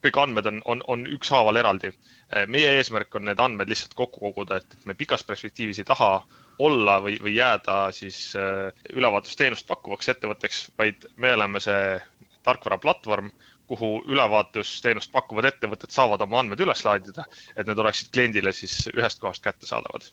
kõik 0.02 0.16
andmed 0.18 0.46
on, 0.50 0.56
on, 0.66 0.80
on 0.90 1.04
ükshaaval 1.06 1.56
eraldi. 1.60 1.92
Äh, 2.34 2.46
meie 2.50 2.72
eesmärk 2.78 3.14
on 3.14 3.28
need 3.28 3.40
andmed 3.40 3.68
lihtsalt 3.70 3.94
kokku 3.94 4.20
koguda, 4.20 4.58
et 4.58 4.86
me 4.86 4.94
pikas 4.94 5.22
perspektiivis 5.24 5.78
ei 5.78 5.86
taha 5.86 6.24
olla 6.58 6.98
või, 7.02 7.18
või 7.22 7.36
jääda 7.36 7.92
siis 7.94 8.34
äh, 8.36 8.72
ülevaatusteenust 8.92 9.66
pakkuvaks 9.66 10.08
ettevõtteks, 10.08 10.64
vaid 10.78 11.06
me 11.16 11.32
oleme 11.36 11.60
see 11.62 12.00
tarkvaraplatvorm, 12.42 13.30
kuhu 13.72 13.90
ülevaatusteenust 14.12 15.12
pakkuvad 15.14 15.48
ettevõtted 15.48 15.94
saavad 15.94 16.20
oma 16.26 16.42
andmed 16.42 16.60
üles 16.60 16.84
laadida, 16.84 17.24
et 17.56 17.66
need 17.68 17.80
oleksid 17.80 18.12
kliendile 18.12 18.52
siis 18.56 18.76
ühest 18.92 19.22
kohast 19.22 19.44
kättesaadavad. 19.44 20.08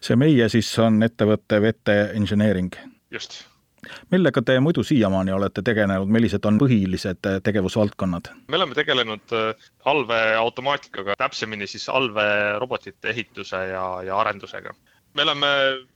see 0.00 0.16
meie 0.16 0.48
siis 0.52 0.72
on 0.80 1.02
ettevõte 1.04 1.60
VT 1.60 1.98
Engineering? 2.16 2.76
just 3.12 3.42
millega 4.14 4.42
te 4.46 4.54
muidu 4.62 4.84
siiamaani 4.86 5.32
olete 5.34 5.62
tegelenud, 5.66 6.10
millised 6.16 6.44
on 6.46 6.58
põhilised 6.62 7.28
äh, 7.28 7.40
tegevusvaldkonnad? 7.42 8.32
me 8.48 8.60
oleme 8.60 8.78
tegelenud 8.78 9.36
äh, 9.36 9.68
allveeautomaatikaga, 9.92 11.18
täpsemini 11.18 11.66
siis 11.66 11.88
allveerobotite 11.88 13.12
ehituse 13.12 13.66
ja, 13.74 13.86
ja 14.06 14.18
arendusega 14.24 14.74
me 15.14 15.22
oleme 15.22 15.46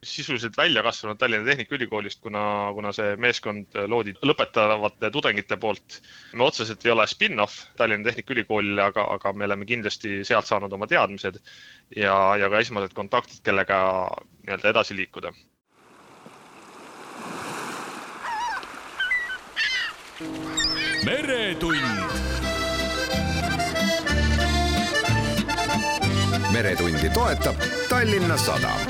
sisuliselt 0.04 0.56
välja 0.56 0.82
kasvanud 0.82 1.18
Tallinna 1.18 1.46
Tehnikaülikoolist, 1.48 2.20
kuna, 2.20 2.72
kuna 2.74 2.92
see 2.92 3.16
meeskond 3.16 3.78
loodi 3.88 4.14
lõpetavate 4.22 5.10
tudengite 5.12 5.56
poolt. 5.56 6.00
me 6.32 6.44
otseselt 6.44 6.84
ei 6.86 6.92
ole 6.92 7.06
spin-off 7.06 7.64
Tallinna 7.76 8.10
Tehnikaülikoolile, 8.10 8.82
aga, 8.82 9.06
aga 9.16 9.32
me 9.32 9.48
oleme 9.48 9.68
kindlasti 9.68 10.20
sealt 10.24 10.46
saanud 10.46 10.72
oma 10.72 10.86
teadmised 10.86 11.40
ja, 11.96 12.16
ja 12.36 12.50
ka 12.52 12.60
esmased 12.60 12.94
kontaktid, 12.94 13.42
kellega 13.44 13.78
nii-öelda 14.46 14.74
edasi 14.74 14.96
liikuda 14.96 15.32
meretund. 21.04 21.95
Meretundi 26.56 27.10
toetab 27.10 27.56
Tallinna 27.88 28.36
Sadam. 28.36 28.80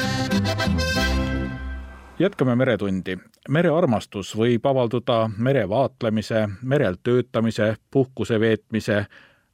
jätkame 2.19 2.57
Meretundi. 2.57 3.19
merearmastus 3.49 4.37
võib 4.37 4.67
avalduda 4.67 5.31
mere 5.39 5.69
vaatlemise, 5.69 6.49
merel 6.63 6.95
töötamise, 7.03 7.75
puhkuse 7.91 8.41
veetmise, 8.41 9.07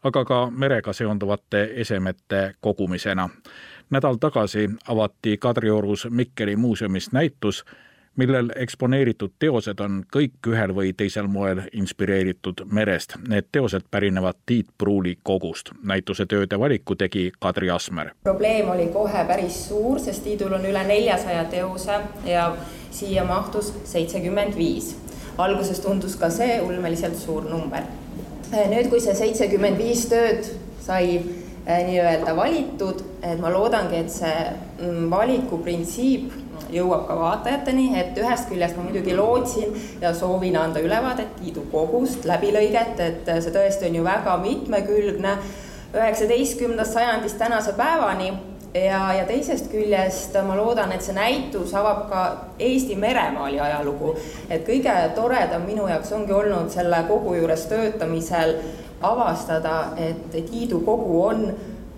aga 0.05 0.25
ka 0.25 0.51
merega 0.51 0.93
seonduvate 0.93 1.71
esemete 1.75 2.55
kogumisena. 2.61 3.29
nädal 3.91 4.17
tagasi 4.21 4.71
avati 4.89 5.37
Kadriorus 5.37 6.07
Mikkeli 6.11 6.57
muuseumis 6.57 7.13
näitus 7.13 7.65
millel 8.17 8.51
eksponeeritud 8.57 9.33
teosed 9.39 9.81
on 9.81 10.03
kõik 10.13 10.49
ühel 10.53 10.75
või 10.77 10.93
teisel 10.97 11.29
moel 11.33 11.63
inspireeritud 11.73 12.65
merest. 12.71 13.17
Need 13.29 13.49
teosed 13.53 13.89
pärinevad 13.91 14.37
Tiit 14.47 14.69
Pruuli 14.79 15.17
kogust. 15.23 15.71
näituse 15.83 16.27
tööde 16.27 16.59
valiku 16.59 16.95
tegi 16.95 17.33
Kadri 17.41 17.71
Asmer. 17.71 18.11
probleem 18.23 18.71
oli 18.71 18.87
kohe 18.87 19.25
päris 19.25 19.69
suur, 19.69 20.01
sest 20.01 20.25
Tiidul 20.25 20.53
on 20.53 20.67
üle 20.67 20.85
neljasaja 20.85 21.45
teose 21.45 22.01
ja 22.25 22.57
siia 22.91 23.25
mahtus 23.25 23.75
seitsekümmend 23.85 24.57
viis. 24.57 24.97
alguses 25.39 25.81
tundus 25.81 26.17
ka 26.17 26.31
see 26.31 26.61
ulmeliselt 26.61 27.17
suur 27.17 27.45
number. 27.45 27.83
nüüd, 28.53 28.89
kui 28.89 29.01
see 29.01 29.15
seitsekümmend 29.15 29.79
viis 29.79 30.07
tööd 30.07 30.45
sai 30.81 31.23
nii-öelda 31.67 32.37
valitud, 32.37 33.03
et 33.23 33.41
ma 33.41 33.51
loodangi, 33.53 34.01
et 34.03 34.11
see 34.11 34.39
mm, 34.83 35.11
valikuprintsiip 35.11 36.33
jõuab 36.73 37.05
ka 37.07 37.17
vaatajateni, 37.19 37.89
et 38.01 38.19
ühest 38.19 38.49
küljest 38.51 38.79
ma 38.79 38.87
muidugi 38.87 39.15
lootsin 39.17 39.75
ja 40.01 40.15
soovin 40.17 40.57
anda 40.59 40.83
ülevaadet 40.83 41.37
Tiidu 41.39 41.67
kogust, 41.73 42.27
läbilõiget, 42.29 43.01
et 43.01 43.35
see 43.35 43.55
tõesti 43.55 43.89
on 43.89 44.01
ju 44.01 44.07
väga 44.07 44.39
mitmekülgne, 44.43 45.37
üheksateistkümnendast 45.93 46.97
sajandist 46.97 47.39
tänase 47.39 47.77
päevani 47.77 48.33
ja, 48.75 49.01
ja 49.13 49.25
teisest 49.29 49.69
küljest 49.71 50.37
ma 50.47 50.57
loodan, 50.57 50.93
et 50.95 51.05
see 51.05 51.15
näitus 51.17 51.75
avab 51.77 52.07
ka 52.11 52.23
Eesti 52.59 52.97
meremaali 52.97 53.61
ajalugu. 53.61 54.17
et 54.51 54.65
kõige 54.67 54.95
toredam 55.17 55.67
minu 55.69 55.89
jaoks 55.89 56.13
ongi 56.17 56.33
olnud 56.33 56.71
selle 56.73 57.05
kogu 57.09 57.35
juures 57.37 57.67
töötamisel 57.69 58.57
avastada, 59.03 59.93
et 59.97 60.33
Tiidu 60.51 60.81
kogu 60.87 61.23
on 61.27 61.47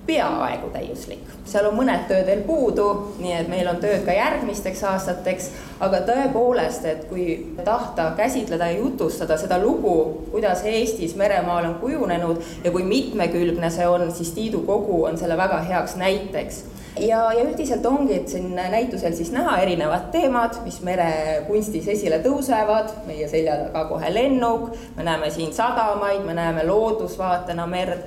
peaaegu 0.07 0.69
täiuslik. 0.73 1.23
seal 1.45 1.67
on 1.69 1.77
mõned 1.77 2.07
tööd 2.09 2.27
veel 2.27 2.43
puudu, 2.45 2.87
nii 3.21 3.33
et 3.39 3.49
meil 3.49 3.69
on 3.69 3.79
tööd 3.81 4.05
ka 4.05 4.13
järgmisteks 4.17 4.83
aastateks, 4.89 5.49
aga 5.85 6.01
tõepoolest, 6.09 6.85
et 6.89 7.07
kui 7.09 7.55
tahta 7.65 8.11
käsitleda 8.17 8.69
ja 8.73 8.79
jutustada 8.79 9.37
seda 9.41 9.59
lugu, 9.61 10.27
kuidas 10.33 10.65
Eestis 10.69 11.17
meremaal 11.17 11.71
on 11.71 11.75
kujunenud 11.81 12.41
ja 12.65 12.73
kui 12.73 12.85
mitmekülgne 12.89 13.71
see 13.71 13.89
on, 13.89 14.11
siis 14.13 14.33
Tiidu 14.37 14.65
kogu 14.69 15.05
on 15.05 15.19
selle 15.21 15.37
väga 15.41 15.61
heaks 15.69 15.97
näiteks 16.01 16.65
ja, 16.99 17.33
ja 17.33 17.45
üldiselt 17.45 17.87
ongi, 17.87 18.15
et 18.21 18.29
siin 18.29 18.55
näitusel 18.55 19.15
siis 19.17 19.33
näha 19.35 19.57
erinevad 19.63 20.11
teemad, 20.15 20.57
mis 20.65 20.81
merekunstis 20.87 21.89
esile 21.97 22.21
tõusevad, 22.25 22.93
meie 23.09 23.29
selja 23.31 23.57
taga 23.67 23.85
kohe 23.91 24.13
lennuk, 24.15 24.71
me 24.97 25.07
näeme 25.07 25.31
siin 25.35 25.53
sadamaid, 25.55 26.23
me 26.27 26.37
näeme 26.39 26.67
loodusvaatena 26.69 27.67
merd, 27.71 28.07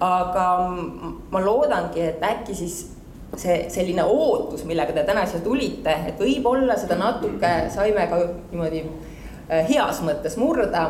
aga 0.00 0.46
ma 1.30 1.44
loodangi, 1.44 2.06
et 2.12 2.24
äkki 2.24 2.56
siis 2.56 2.80
see 3.38 3.64
selline 3.70 4.04
ootus, 4.04 4.64
millega 4.66 4.94
te 4.94 5.04
täna 5.06 5.24
siia 5.28 5.42
tulite, 5.44 5.94
et 6.10 6.20
võib-olla 6.20 6.76
seda 6.78 6.98
natuke 6.98 7.52
saime 7.70 8.06
ka 8.10 8.20
niimoodi 8.50 8.84
äh, 8.84 9.66
heas 9.68 10.02
mõttes 10.06 10.36
murda, 10.40 10.86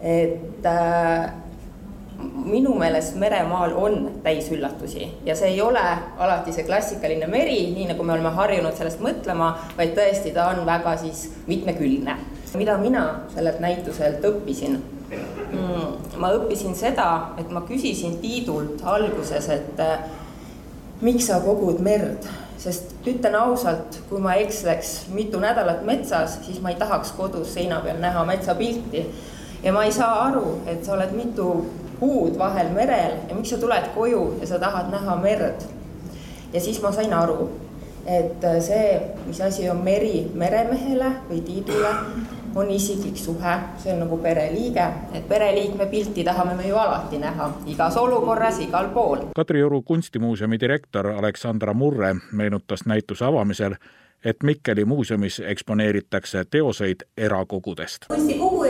et 0.00 0.66
äh, 0.66 1.30
minu 2.44 2.74
meelest 2.78 3.16
meremaal 3.20 3.74
on 3.76 3.98
täis 4.24 4.50
üllatusi 4.52 5.08
ja 5.26 5.36
see 5.36 5.54
ei 5.54 5.60
ole 5.62 5.82
alati 6.18 6.52
see 6.52 6.66
klassikaline 6.68 7.26
meri, 7.30 7.58
nii 7.74 7.90
nagu 7.92 8.04
me 8.06 8.14
oleme 8.16 8.32
harjunud 8.36 8.76
sellest 8.76 9.02
mõtlema, 9.04 9.52
vaid 9.78 9.94
tõesti, 9.98 10.34
ta 10.34 10.50
on 10.54 10.64
väga 10.66 10.96
siis 11.00 11.28
mitmekülgne. 11.46 12.16
mida 12.58 12.78
mina 12.78 13.04
sellelt 13.34 13.60
näituselt 13.60 14.24
õppisin 14.24 14.80
mm,? 15.52 16.18
ma 16.20 16.32
õppisin 16.36 16.74
seda, 16.76 17.34
et 17.38 17.50
ma 17.50 17.62
küsisin 17.68 18.18
Tiidult 18.22 18.82
alguses, 18.84 19.48
et 19.48 19.80
äh, 19.80 20.06
miks 21.00 21.28
sa 21.30 21.40
kogud 21.44 21.80
merd, 21.84 22.26
sest 22.60 22.92
ütlen 23.08 23.36
ausalt, 23.38 24.00
kui 24.10 24.20
ma 24.20 24.36
eksleks 24.40 25.10
mitu 25.16 25.40
nädalat 25.40 25.84
metsas, 25.88 26.38
siis 26.44 26.60
ma 26.60 26.74
ei 26.74 26.80
tahaks 26.80 27.14
kodus 27.16 27.54
seina 27.56 27.80
peal 27.84 28.00
näha 28.02 28.24
metsapilti. 28.28 29.06
ja 29.62 29.72
ma 29.72 29.84
ei 29.84 29.92
saa 29.92 30.26
aru, 30.26 30.60
et 30.66 30.84
sa 30.84 30.94
oled 30.96 31.12
mitu 31.16 31.50
kuud 32.00 32.38
vahel 32.38 32.72
merel 32.74 33.18
ja 33.28 33.34
miks 33.34 33.52
sa 33.52 33.58
tuled 33.60 33.90
koju 33.94 34.22
ja 34.40 34.46
sa 34.46 34.58
tahad 34.58 34.90
näha 34.92 35.16
merd. 35.16 35.66
ja 36.52 36.60
siis 36.60 36.82
ma 36.82 36.92
sain 36.92 37.12
aru, 37.14 37.50
et 38.06 38.44
see, 38.60 39.00
mis 39.26 39.40
asi 39.40 39.68
on 39.70 39.84
meri 39.84 40.30
meremehele 40.34 41.12
või 41.28 41.40
Tiidule, 41.46 41.92
on 42.54 42.70
isiklik 42.70 43.16
suhe, 43.16 43.54
see 43.78 43.92
on 43.92 44.02
nagu 44.04 44.18
pereliige, 44.18 44.86
et 45.14 45.28
pereliikme 45.28 45.86
pilti 45.86 46.24
tahame 46.24 46.56
me 46.58 46.66
ju 46.68 46.76
alati 46.76 47.18
näha, 47.18 47.50
igas 47.70 47.96
olukorras, 47.96 48.58
igal 48.58 48.90
pool. 48.94 49.28
Kadrioru 49.36 49.82
kunstimuuseumi 49.82 50.60
direktor 50.60 51.06
Aleksandra 51.06 51.74
Murre 51.74 52.16
meenutas 52.32 52.86
näituse 52.86 53.24
avamisel, 53.24 53.76
et 54.24 54.42
Mikkeli 54.42 54.84
muuseumis 54.84 55.40
eksponeeritakse 55.46 56.44
teoseid 56.50 57.06
erakogudest. 57.16 58.06
kunstikogujal 58.08 58.69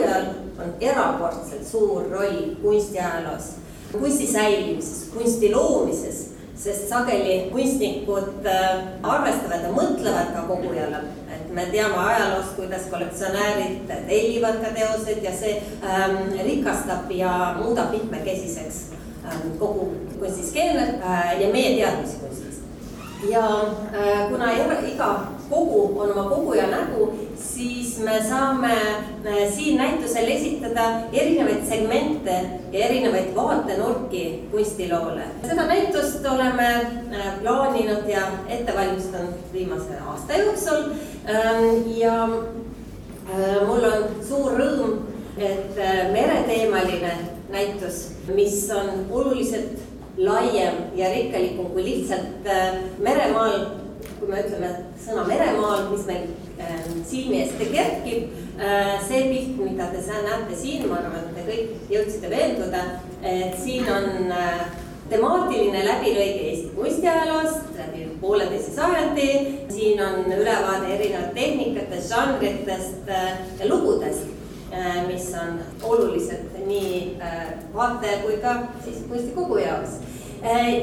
erakordselt 0.81 1.67
suur 1.67 2.09
roll 2.11 2.55
kunstiajaloos, 2.61 3.55
kunsti 3.91 4.27
säilimises, 4.27 5.09
kunsti 5.13 5.51
loomises, 5.53 6.27
sest 6.61 6.89
sageli 6.89 7.49
kunstnikud 7.51 8.45
äh, 8.45 8.83
arvestavad 9.03 9.65
ja 9.65 9.73
mõtlevad 9.73 10.33
ka 10.35 10.45
kogujale. 10.49 11.03
me 11.51 11.65
teame 11.67 11.97
ajaloost, 11.99 12.53
kuidas 12.55 12.85
kollektsionäärid 12.89 13.89
tellivad 14.07 14.61
ka 14.63 14.69
teoseid 14.75 15.23
ja 15.23 15.31
see 15.35 15.57
ähm, 15.83 16.31
rikastab 16.45 17.11
ja 17.11 17.55
muudab 17.57 17.91
mitmekesiseks 17.91 18.77
ähm, 19.25 19.57
kogu 19.59 19.89
kunstiskeene 20.19 20.85
äh, 21.03 21.41
ja 21.41 21.49
meie 21.51 21.75
teadmisi 21.75 22.21
kunstis. 22.21 22.50
Ja 23.29 23.61
äh, 23.93 24.29
kuna 24.29 24.51
iga 24.87 25.27
kogu 25.49 25.99
on 25.99 26.11
oma 26.11 26.29
koguja 26.29 26.67
nägu, 26.67 27.13
siis 27.35 27.99
me 27.99 28.21
saame 28.29 28.73
äh, 28.73 29.53
siin 29.55 29.77
näitusel 29.77 30.27
esitada 30.27 30.85
erinevaid 31.13 31.67
segmente 31.69 32.35
ja 32.71 32.85
erinevaid 32.85 33.35
vaatenurki 33.35 34.47
kunstiloole. 34.51 35.23
seda 35.47 35.67
näitust 35.67 36.25
oleme 36.25 36.69
äh, 36.69 37.39
plaaninud 37.41 38.09
ja 38.09 38.27
ette 38.47 38.73
valmistanud 38.75 39.53
viimase 39.53 39.99
aasta 40.07 40.33
jooksul. 40.33 40.91
Ähm, 41.29 41.97
ja 41.97 42.27
mul 43.67 43.83
on 43.85 44.09
suur 44.27 44.57
rõõm, 44.57 44.97
et 45.37 45.77
mereteemaline 46.11 47.13
näitus, 47.51 48.01
mis 48.33 48.65
on 48.75 49.05
oluliselt 49.11 49.90
laiem 50.21 50.83
ja 50.95 51.09
rikkalikum 51.13 51.71
kui 51.73 51.85
lihtsalt 51.85 52.49
meremaal 53.01 53.81
kui 54.21 54.29
me 54.29 54.41
ütleme 54.43 54.69
sõna 55.01 55.23
meremaal, 55.25 55.87
mis 55.89 56.03
meil 56.05 56.27
äh, 56.61 56.83
silmi 57.09 57.41
ette 57.41 57.67
kerkib 57.71 58.59
äh,, 58.61 58.99
see 59.07 59.23
pilt, 59.31 59.55
mida 59.57 59.87
te 59.89 60.03
näete 60.11 60.57
siin, 60.57 60.85
ma 60.89 60.99
arvan, 60.99 61.25
et 61.25 61.39
te 61.39 61.45
kõik 61.47 61.89
jõudsite 61.95 62.29
veenduda, 62.29 62.83
et 63.25 63.57
siin 63.63 63.89
on 63.89 64.29
äh, 64.35 64.61
temaatiline 65.09 65.81
läbilõige 65.87 66.45
Eesti 66.51 66.69
kunstiajaloost 66.75 67.73
läbi 67.79 68.05
pooleteise 68.21 68.75
sajandi, 68.75 69.31
siin 69.73 70.05
on 70.05 70.29
ülevaade 70.29 70.93
erinevat 70.99 71.33
tehnikatest, 71.35 72.13
žanritest 72.13 73.09
äh, 73.09 73.41
ja 73.57 73.73
lugudest 73.73 74.29
äh,, 74.69 75.01
mis 75.09 75.31
on 75.41 75.57
olulised 75.81 76.61
nii 76.69 77.17
äh, 77.17 77.43
vaataja 77.73 78.21
kui 78.21 78.37
ka 78.45 78.59
siis 78.85 79.01
kunstikogu 79.09 79.63
jaoks. 79.65 79.97
Äh, 79.97 80.10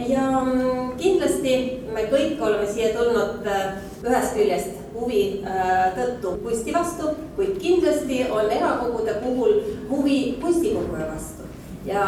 ja 0.08 0.26
mm, 0.44 0.92
kindlasti 0.98 1.54
me 1.94 2.06
kõik 2.12 2.42
oleme 2.42 2.66
siia 2.70 2.92
tulnud 2.94 3.46
äh, 3.46 3.80
ühest 4.04 4.36
küljest 4.36 4.76
huvi 4.94 5.22
äh, 5.42 5.90
tõttu 5.96 6.36
kunsti 6.44 6.74
vastu, 6.74 7.12
kuid 7.36 7.58
kindlasti 7.62 8.24
on 8.30 8.50
erakogude 8.50 9.18
puhul 9.24 9.60
huvi 9.90 10.20
kunstikoguja 10.42 11.10
vastu. 11.10 11.46
ja 11.86 12.04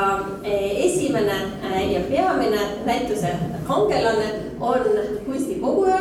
esimene 0.84 1.36
ja 1.92 2.00
peamine 2.08 2.58
näituse 2.86 3.30
kangelane 3.66 4.32
on 4.60 4.82
kunstikoguja 5.26 6.00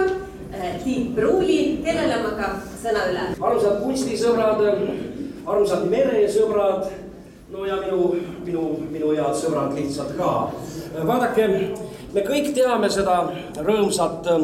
Tiit 0.83 1.15
Pruuli, 1.15 1.79
kellele 1.85 2.15
ma 2.23 2.31
ka 2.33 2.47
sõna 2.81 3.05
üle. 3.11 3.25
armsad 3.39 3.83
kunstisõbrad, 3.83 4.63
armsad 5.45 5.85
meresõbrad, 5.91 6.89
no 7.51 7.65
ja 7.65 7.75
minu, 7.81 8.15
minu, 8.45 8.65
minu 8.91 9.13
head 9.17 9.37
sõbrad 9.37 9.73
lihtsalt 9.73 10.13
ka 10.17 10.33
vaadake, 11.05 11.47
me 12.13 12.23
kõik 12.25 12.51
teame 12.53 12.89
seda 12.93 13.21
rõõmsat 13.65 14.27
äh, 14.29 14.43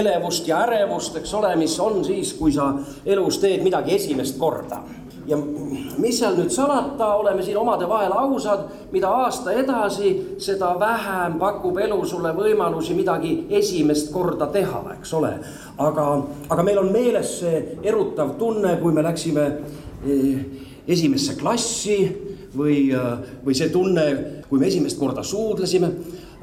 elevust 0.00 0.48
ja 0.48 0.62
ärevust, 0.66 1.16
eks 1.18 1.34
ole, 1.34 1.54
mis 1.58 1.74
on 1.82 2.04
siis, 2.06 2.34
kui 2.38 2.54
sa 2.54 2.72
elus 3.06 3.40
teed 3.42 3.64
midagi 3.66 3.96
esimest 3.98 4.38
korda. 4.38 4.82
ja 5.26 5.38
mis 5.98 6.18
seal 6.20 6.34
nüüd 6.36 6.50
salata, 6.52 7.14
oleme 7.16 7.42
siin 7.42 7.56
omavahel 7.56 8.12
ausad, 8.12 8.66
mida 8.92 9.08
aasta 9.08 9.54
edasi, 9.56 10.10
seda 10.38 10.74
vähem 10.80 11.38
pakub 11.40 11.78
elu 11.80 11.96
sulle 12.04 12.34
võimalusi 12.36 12.94
midagi 12.94 13.46
esimest 13.50 14.12
korda 14.12 14.46
teha, 14.52 14.82
eks 14.98 15.14
ole. 15.14 15.32
aga, 15.78 16.06
aga 16.50 16.62
meil 16.62 16.78
on 16.78 16.92
meeles 16.92 17.38
see 17.40 17.64
erutav 17.82 18.36
tunne, 18.38 18.76
kui 18.82 18.92
me 18.92 19.02
läksime 19.02 19.46
eh, 20.04 20.44
esimesse 20.86 21.38
klassi 21.40 21.98
või, 22.56 22.78
äh, 22.94 23.18
või 23.44 23.56
see 23.56 23.70
tunne, 23.74 24.04
kui 24.48 24.60
me 24.60 24.68
esimest 24.70 24.98
korda 25.00 25.22
suudlesime. 25.22 25.90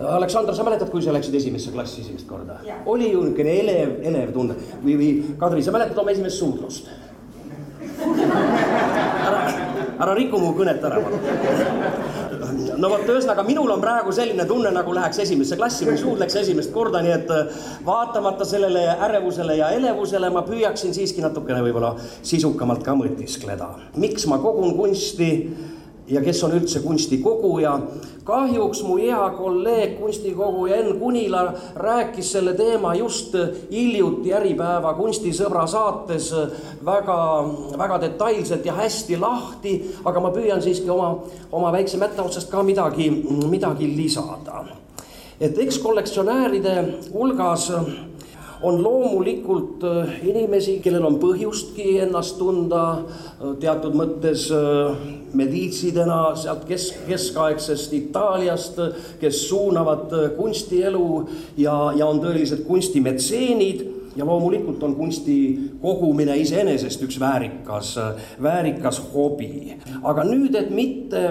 Aleksandr, 0.02 0.56
sa 0.58 0.64
mäletad, 0.66 0.90
kui 0.90 1.02
sa 1.06 1.14
läksid 1.14 1.36
esimesse 1.38 1.72
klassi 1.72 2.02
esimest 2.02 2.26
korda? 2.28 2.58
oli 2.90 3.12
ju 3.12 3.22
niisugune 3.22 3.54
elev, 3.60 3.92
elev 4.10 4.32
tunne 4.34 4.56
või, 4.82 4.96
või 4.98 5.10
Kadri, 5.38 5.62
sa 5.62 5.74
mäletad 5.76 5.98
oma 6.02 6.12
esimest 6.12 6.42
suudlust? 6.42 6.90
ära, 8.02 9.42
ära 10.00 10.16
riku 10.18 10.40
mu 10.42 10.56
kõnet 10.58 10.82
ära, 10.90 11.04
palun 11.06 12.22
no 12.82 12.90
vot, 12.92 13.04
ühesõnaga 13.06 13.44
minul 13.46 13.72
on 13.74 13.82
praegu 13.84 14.14
selline 14.16 14.46
tunne, 14.50 14.72
nagu 14.74 14.94
läheks 14.96 15.22
esimesse 15.24 15.58
klassi 15.60 15.88
või 15.88 16.00
suudleks 16.00 16.38
esimest 16.42 16.74
korda, 16.74 17.02
nii 17.04 17.14
et 17.16 17.34
äh, 17.34 17.60
vaatamata 17.86 18.48
sellele 18.48 18.86
ärevusele 19.08 19.58
ja 19.60 19.72
elevusele 19.76 20.32
ma 20.34 20.44
püüaksin 20.48 20.96
siiski 20.96 21.24
natukene 21.24 21.62
võib-olla 21.66 21.94
sisukamalt 22.22 22.84
ka 22.86 22.96
mõtiskleda. 22.98 23.70
miks 24.02 24.28
ma 24.32 24.40
kogun 24.44 24.76
kunsti 24.78 25.32
ja 26.08 26.22
kes 26.22 26.44
on 26.44 26.52
üldse 26.52 26.80
kunstikoguja. 26.80 27.80
kahjuks 28.24 28.84
mu 28.84 28.98
hea 28.98 29.30
kolleeg, 29.38 29.96
kunstikoguja 30.00 30.76
Enn 30.76 31.00
Kunila 31.00 31.54
rääkis 31.76 32.32
selle 32.32 32.54
teema 32.54 32.94
just 32.96 33.36
hiljuti 33.72 34.34
Äripäeva 34.34 34.94
kunstisõbra 34.94 35.66
saates 35.68 36.30
väga, 36.86 37.18
väga 37.78 38.02
detailselt 38.02 38.66
ja 38.66 38.74
hästi 38.74 39.18
lahti, 39.18 39.74
aga 40.06 40.20
ma 40.20 40.30
püüan 40.32 40.62
siiski 40.62 40.90
oma, 40.90 41.16
oma 41.52 41.72
väikse 41.72 41.98
mätta 41.98 42.24
otsast 42.24 42.52
ka 42.52 42.64
midagi, 42.64 43.10
midagi 43.50 43.90
lisada. 43.98 44.66
et 45.40 45.58
eks 45.58 45.78
kollektsionääride 45.80 46.86
hulgas 47.14 47.72
on 48.62 48.84
loomulikult 48.84 49.84
äh, 49.84 50.20
inimesi, 50.28 50.80
kellel 50.84 51.06
on 51.06 51.18
põhjustki 51.22 51.98
ennast 52.04 52.38
tunda 52.40 52.84
äh, 52.94 53.56
teatud 53.62 53.96
mõttes 53.98 54.48
äh, 54.54 54.92
mediitsidena 55.38 56.36
sealt 56.38 56.66
kesk, 56.70 57.06
keskaegsest 57.08 57.94
Itaaliast, 57.96 58.78
kes 59.22 59.46
suunavad 59.48 60.12
kunstielu 60.36 61.06
ja, 61.58 61.76
ja 61.96 62.08
on 62.08 62.20
tõelised 62.22 62.66
kunstimetseenid 62.68 64.01
ja 64.16 64.26
loomulikult 64.26 64.84
on 64.84 64.96
kunsti 64.96 65.38
kogumine 65.82 66.36
iseenesest 66.38 67.04
üks 67.08 67.20
väärikas, 67.20 67.96
väärikas 68.42 69.02
hobi. 69.14 69.78
aga 70.04 70.24
nüüd, 70.28 70.56
et 70.56 70.70
mitte 70.70 71.26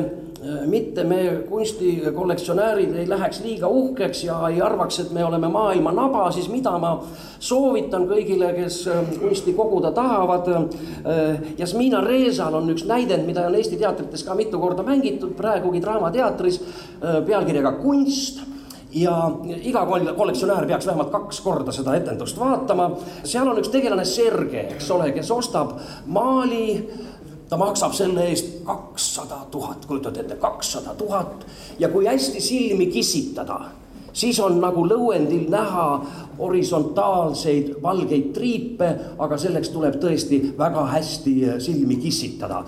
mitte 0.67 1.05
me 1.05 1.45
kunstikollektsionäärid 1.49 2.95
ei 2.97 3.09
läheks 3.09 3.41
liiga 3.45 3.69
uhkeks 3.69 4.25
ja 4.25 4.39
ei 4.49 4.63
arvaks, 4.63 5.01
et 5.01 5.11
me 5.13 5.25
oleme 5.25 5.49
maailma 5.49 5.93
naba, 5.93 6.31
siis 6.33 6.49
mida 6.49 6.73
ma 6.81 6.95
soovitan 7.39 8.07
kõigile, 8.09 8.55
kes 8.57 8.79
kunsti 9.21 9.53
koguda 9.53 9.93
tahavad. 9.93 10.49
Jasmina 11.59 12.01
Reesal 12.05 12.57
on 12.57 12.73
üks 12.73 12.87
näidend, 12.89 13.27
mida 13.29 13.45
on 13.49 13.59
Eesti 13.59 13.77
teatrites 13.81 14.25
ka 14.25 14.35
mitu 14.39 14.61
korda 14.61 14.87
mängitud, 14.87 15.37
praegugi 15.37 15.83
Draamateatris 15.85 16.61
pealkirjaga 17.29 17.77
Kunst 17.83 18.41
ja 18.93 19.31
iga 19.63 19.87
kollektsionäär 20.17 20.67
peaks 20.67 20.87
vähemalt 20.87 21.11
kaks 21.11 21.41
korda 21.41 21.73
seda 21.73 21.95
etendust 21.97 22.39
vaatama. 22.39 22.91
seal 23.25 23.49
on 23.49 23.59
üks 23.59 23.71
tegelane 23.71 24.05
Sergei, 24.05 24.67
eks 24.75 24.91
ole, 24.91 25.13
kes 25.13 25.31
ostab 25.31 25.77
maali 26.07 26.91
ta 27.51 27.57
maksab 27.59 27.93
selle 27.93 28.29
eest 28.31 28.63
kakssada 28.65 29.45
tuhat, 29.51 29.87
kujutad 29.87 30.17
ette, 30.17 30.37
kakssada 30.37 30.95
tuhat 30.95 31.47
ja 31.79 31.89
kui 31.89 32.07
hästi 32.07 32.41
silmi 32.41 32.87
kissitada, 32.87 33.61
siis 34.13 34.41
on 34.43 34.59
nagu 34.63 34.85
lõuendil 34.89 35.49
näha 35.53 35.87
horisontaalseid 36.39 37.75
valgeid 37.83 38.31
triipe, 38.35 38.89
aga 39.21 39.39
selleks 39.41 39.73
tuleb 39.75 39.99
tõesti 40.03 40.41
väga 40.59 40.87
hästi 40.95 41.35
silmi 41.63 41.99
kissitada. 42.01 42.63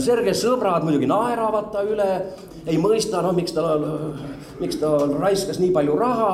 Sergei 0.00 0.34
sõbrad 0.36 0.86
muidugi 0.86 1.08
naeravad 1.10 1.70
ta 1.74 1.84
üle, 1.86 2.08
ei 2.66 2.80
mõista, 2.80 3.22
noh, 3.24 3.36
miks 3.36 3.54
ta, 3.56 3.76
miks 4.60 4.80
ta 4.80 4.92
raiskas 5.18 5.60
nii 5.60 5.72
palju 5.76 5.96
raha, 6.00 6.32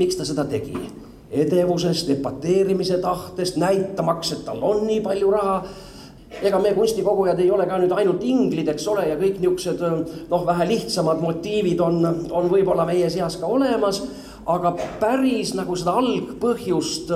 miks 0.00 0.18
ta 0.18 0.28
seda 0.28 0.48
tegi. 0.48 0.76
edevusest, 1.32 2.10
epateerimise 2.12 2.98
tahtest, 3.00 3.56
näitamaks, 3.56 4.34
et 4.34 4.42
tal 4.44 4.58
on 4.60 4.82
nii 4.84 4.98
palju 5.00 5.30
raha 5.32 5.62
ega 6.40 6.58
me 6.62 6.72
kunstikogujad 6.74 7.40
ei 7.42 7.50
ole 7.52 7.66
ka 7.68 7.78
nüüd 7.78 7.92
ainult 7.96 8.22
inglid, 8.24 8.68
eks 8.72 8.86
ole, 8.88 9.06
ja 9.10 9.18
kõik 9.20 9.40
niisugused 9.42 9.82
noh, 10.30 10.44
vähe 10.48 10.68
lihtsamad 10.70 11.20
motiivid 11.22 11.80
on, 11.84 12.00
on 12.30 12.48
võib-olla 12.52 12.86
meie 12.88 13.10
seas 13.12 13.36
ka 13.40 13.50
olemas, 13.50 14.02
aga 14.48 14.74
päris 15.00 15.52
nagu 15.58 15.76
seda 15.78 15.94
algpõhjust 16.00 17.12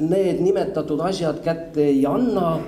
need 0.00 0.40
nimetatud 0.42 1.00
asjad 1.06 1.40
kätte 1.44 1.84
ei 1.92 2.02
anna. 2.08 2.58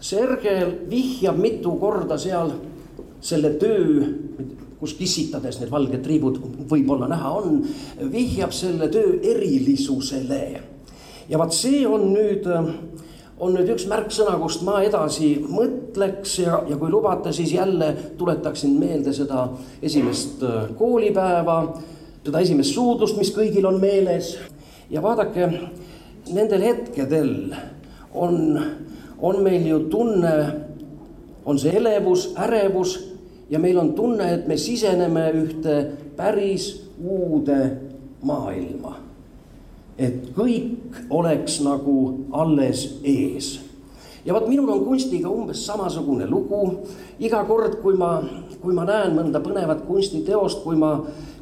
Sergel 0.00 0.74
vihjab 0.88 1.36
mitu 1.40 1.74
korda 1.80 2.16
seal 2.20 2.54
selle 3.20 3.52
töö, 3.60 4.04
kus 4.80 4.94
kissitades 4.96 5.58
need 5.60 5.72
valged 5.72 6.00
triibud 6.04 6.38
võib-olla 6.70 7.08
näha 7.10 7.32
on, 7.36 7.58
vihjab 8.12 8.52
selle 8.56 8.88
töö 8.92 9.18
erilisusele. 9.32 10.44
ja 11.28 11.38
vaat 11.38 11.52
see 11.54 11.84
on 11.86 12.08
nüüd, 12.14 12.48
on 13.40 13.54
nüüd 13.56 13.70
üks 13.72 13.86
märksõna, 13.88 14.36
kust 14.40 14.64
ma 14.66 14.80
edasi 14.84 15.32
mõtleks 15.48 16.36
ja, 16.42 16.60
ja 16.68 16.76
kui 16.80 16.92
lubate, 16.92 17.32
siis 17.32 17.54
jälle 17.56 17.92
tuletaksin 18.20 18.76
meelde 18.78 19.14
seda 19.16 19.48
esimest 19.82 20.44
äh, 20.44 20.68
koolipäeva, 20.78 21.60
seda 22.24 22.42
esimest 22.44 22.76
suudlust, 22.76 23.16
mis 23.18 23.32
kõigil 23.34 23.66
on 23.68 23.80
meeles. 23.80 24.36
ja 24.90 25.02
vaadake, 25.02 25.46
nendel 26.34 26.64
hetkedel 26.66 27.54
on, 28.14 28.60
on 29.18 29.42
meil 29.42 29.66
ju 29.66 29.84
tunne, 29.90 30.34
on 31.44 31.58
see 31.58 31.72
elevus, 31.78 32.32
ärevus 32.38 32.98
ja 33.50 33.58
meil 33.58 33.78
on 33.78 33.94
tunne, 33.94 34.34
et 34.34 34.48
me 34.48 34.56
siseneme 34.56 35.30
ühte 35.34 35.76
päris 36.16 36.74
uude 37.00 37.60
maailma. 38.22 39.09
Et 40.00 40.30
kõik 40.36 41.02
oleks 41.12 41.60
nagu 41.64 41.96
alles 42.32 42.86
ees. 43.04 43.58
ja 44.24 44.34
vot 44.34 44.48
minul 44.48 44.68
on 44.72 44.84
kunstiga 44.84 45.28
umbes 45.28 45.66
samasugune 45.66 46.26
lugu. 46.26 46.80
iga 47.18 47.44
kord, 47.44 47.80
kui 47.82 47.96
ma, 47.96 48.22
kui 48.60 48.74
ma 48.74 48.84
näen 48.88 49.14
mõnda 49.16 49.42
põnevat 49.44 49.84
kunstiteost, 49.86 50.64
kui 50.64 50.76
ma, 50.76 50.96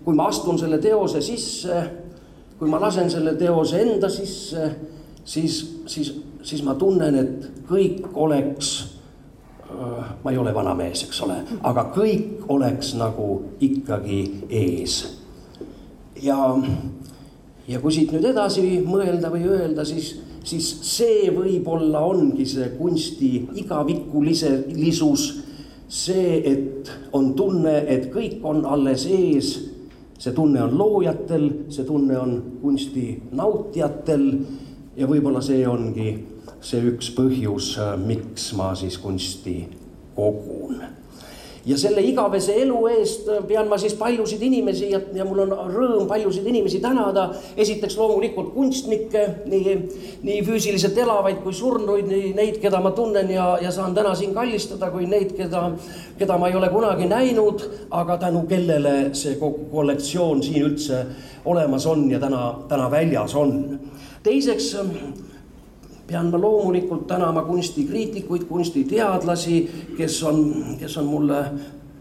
kui 0.05 0.15
ma 0.15 0.29
astun 0.29 0.59
selle 0.59 0.79
teose 0.79 1.23
sisse, 1.23 1.83
kui 2.59 2.69
ma 2.69 2.81
lasen 2.83 3.11
selle 3.11 3.35
teose 3.39 3.83
enda 3.83 4.11
sisse, 4.11 4.71
siis, 5.25 5.59
siis, 5.87 6.15
siis 6.43 6.63
ma 6.67 6.75
tunnen, 6.75 7.15
et 7.15 7.51
kõik 7.71 8.09
oleks 8.15 8.99
ma 10.25 10.31
ei 10.33 10.39
ole 10.39 10.55
vana 10.55 10.73
mees, 10.75 11.03
eks 11.05 11.21
ole, 11.27 11.37
aga 11.63 11.91
kõik 11.95 12.47
oleks 12.49 12.95
nagu 12.97 13.29
ikkagi 13.61 14.21
ees. 14.49 15.03
ja, 16.23 16.39
ja 17.69 17.81
kui 17.81 17.93
siit 17.93 18.13
nüüd 18.15 18.25
edasi 18.31 18.63
mõelda 18.87 19.31
või 19.33 19.45
öelda, 19.49 19.85
siis, 19.89 20.15
siis 20.47 20.69
see 20.89 21.29
võib-olla 21.35 22.01
ongi 22.09 22.47
see 22.49 22.71
kunsti 22.79 23.33
igavikulisus. 23.63 25.29
see, 25.89 26.43
et 26.45 26.91
on 27.13 27.33
tunne, 27.35 27.79
et 27.89 28.11
kõik 28.13 28.45
on 28.45 28.65
alles 28.67 29.07
ees. 29.07 29.59
see 30.19 30.33
tunne 30.35 30.63
on 30.63 30.79
loojatel, 30.79 31.51
see 31.71 31.85
tunne 31.85 32.19
on 32.19 32.43
kunsti 32.63 33.23
nautijatel 33.33 34.25
ja 34.97 35.07
võib-olla 35.07 35.41
see 35.41 35.67
ongi 35.69 36.19
see 36.61 36.83
üks 36.91 37.13
põhjus, 37.15 37.77
miks 38.03 38.53
ma 38.59 38.73
siis 38.75 38.99
kunsti 38.99 39.69
kogun. 40.17 40.83
Ja 41.67 41.79
selle 41.79 42.03
igavese 42.05 42.55
elu 42.63 42.79
eest 42.93 43.29
pean 43.49 43.69
ma 43.69 43.79
siis 43.79 43.95
paljusid 43.99 44.43
inimesi 44.43 44.91
ja, 44.93 45.01
ja 45.15 45.25
mul 45.29 45.43
on 45.45 45.55
rõõm 45.73 46.07
paljusid 46.09 46.47
inimesi 46.47 46.81
tänada. 46.81 47.29
esiteks 47.57 47.97
loomulikult 47.99 48.53
kunstnikke, 48.55 49.25
nii, 49.47 49.77
nii 50.23 50.43
füüsiliselt 50.47 50.99
elavaid 50.99 51.43
kui 51.43 51.53
surnuid, 51.53 52.07
nii 52.09 52.33
neid, 52.37 52.61
keda 52.63 52.81
ma 52.81 52.91
tunnen 52.97 53.31
ja, 53.31 53.51
ja 53.63 53.73
saan 53.75 53.95
täna 53.95 54.15
siin 54.15 54.35
kallistada, 54.35 54.91
kui 54.91 55.07
neid, 55.07 55.35
keda, 55.37 55.71
keda 56.19 56.39
ma 56.39 56.49
ei 56.49 56.57
ole 56.57 56.69
kunagi 56.73 57.09
näinud, 57.11 57.65
aga 57.91 58.19
tänu 58.19 58.47
kellele 58.49 59.15
see 59.19 59.37
kogu 59.41 59.69
kollektsioon 59.73 60.43
siin 60.43 60.71
üldse 60.71 61.05
olemas 61.49 61.87
on 61.87 62.11
ja 62.11 62.21
täna, 62.21 62.55
täna 62.69 62.91
väljas 62.91 63.35
on. 63.35 63.81
teiseks 64.23 64.75
pean 66.09 66.31
ma 66.33 66.41
loomulikult 66.41 67.07
tänama 67.07 67.43
kunstikriitikuid, 67.45 68.47
kunstiteadlasi, 68.49 69.59
kes 69.97 70.23
on, 70.23 70.39
kes 70.81 70.97
on 70.97 71.05
mulle 71.05 71.43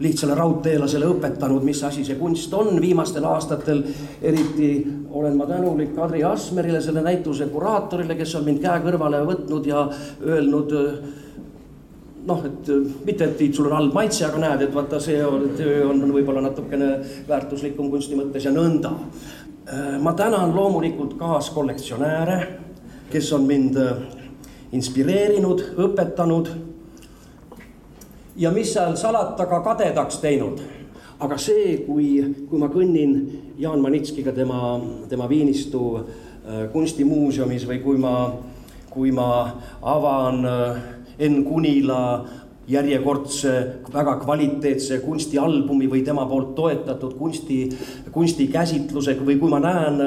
lihtsale 0.00 0.34
raudteelasele 0.38 1.08
õpetanud, 1.10 1.64
mis 1.66 1.82
asi 1.84 2.04
see 2.06 2.16
kunst 2.16 2.52
on 2.54 2.80
viimastel 2.80 3.24
aastatel. 3.28 3.82
eriti 4.22 4.86
olen 5.10 5.36
ma 5.36 5.46
tänulik 5.46 5.94
Kadri 5.94 6.22
Asmerile, 6.24 6.80
selle 6.80 7.02
näituse 7.02 7.46
kuraatorile, 7.52 8.14
kes 8.14 8.34
on 8.38 8.44
mind 8.46 8.62
käe 8.62 8.80
kõrvale 8.84 9.24
võtnud 9.26 9.66
ja 9.66 9.88
öelnud 10.22 10.72
noh, 12.28 12.44
et 12.44 12.70
mitte, 13.04 13.24
et 13.24 13.36
Tiit, 13.36 13.54
sul 13.54 13.66
on 13.68 13.76
halb 13.76 13.94
maitse, 13.96 14.24
aga 14.26 14.40
näed, 14.42 14.62
et 14.62 14.74
vaata, 14.74 15.00
see 15.00 15.18
on, 15.24 15.50
töö 15.58 15.82
on 15.88 16.00
võib-olla 16.12 16.44
natukene 16.44 16.94
väärtuslikum 17.28 17.90
kunsti 17.90 18.16
mõttes 18.16 18.46
ja 18.48 18.54
nõnda. 18.54 18.94
ma 20.00 20.14
tänan 20.16 20.54
loomulikult 20.56 21.18
kaaskollektsionääre 21.18 22.67
kes 23.10 23.32
on 23.32 23.46
mind 23.46 23.76
äh, 23.76 23.92
inspireerinud, 24.72 25.62
õpetanud. 25.76 26.48
ja 28.36 28.50
mis 28.54 28.72
seal 28.72 28.96
salata, 28.96 29.46
ka 29.46 29.60
kadedaks 29.60 30.20
teinud. 30.22 30.60
aga 31.18 31.38
see, 31.38 31.78
kui, 31.86 32.22
kui 32.46 32.58
ma 32.60 32.68
kõnnin 32.70 33.14
Jaan 33.58 33.80
Manitskiga 33.82 34.32
tema, 34.32 34.78
tema 35.08 35.28
Viinistu 35.28 35.96
äh, 35.98 36.68
kunstimuuseumis 36.72 37.66
või 37.66 37.80
kui 37.82 37.98
ma, 37.98 38.14
kui 38.90 39.10
ma 39.10 39.30
avan 39.82 40.44
äh, 40.44 40.82
Enn 41.18 41.42
Kunila 41.44 42.24
järjekordse 42.68 43.52
väga 43.92 44.18
kvaliteetse 44.22 45.00
kunstialbumi 45.00 45.88
või 45.90 46.02
tema 46.04 46.26
poolt 46.28 46.54
toetatud 46.54 47.14
kunsti, 47.18 47.62
kunstikäsitluse 48.12 49.16
või 49.24 49.38
kui 49.40 49.50
ma 49.52 49.60
näen 49.62 50.02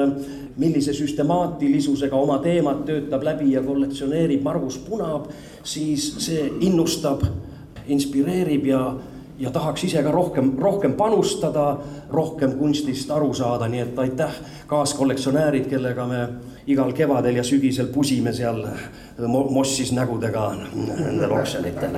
millise 0.56 0.92
süstemaatilisusega 0.94 2.16
oma 2.16 2.38
teemat 2.44 2.84
töötab 2.86 3.24
läbi 3.24 3.52
ja 3.54 3.62
kollektsioneerib 3.64 4.44
Margus 4.44 4.78
Punab, 4.84 5.30
siis 5.64 6.10
see 6.22 6.50
innustab, 6.60 7.24
inspireerib 7.88 8.68
ja, 8.68 8.82
ja 9.42 9.50
tahaks 9.50 9.84
ise 9.84 10.02
ka 10.02 10.10
rohkem, 10.14 10.52
rohkem 10.58 10.94
panustada, 10.94 11.76
rohkem 12.10 12.54
kunstist 12.58 13.10
aru 13.10 13.32
saada, 13.34 13.68
nii 13.68 13.80
et 13.82 13.98
aitäh, 13.98 14.38
kaaskollektsionäärid, 14.70 15.66
kellega 15.70 16.06
me 16.06 16.22
igal 16.70 16.92
kevadel 16.94 17.40
ja 17.40 17.44
sügisel 17.44 17.90
pusime 17.90 18.32
seal 18.32 18.62
mossis 19.50 19.90
nägudega 19.92 20.52
nendel 20.54 21.38
oksjonitel. 21.40 21.96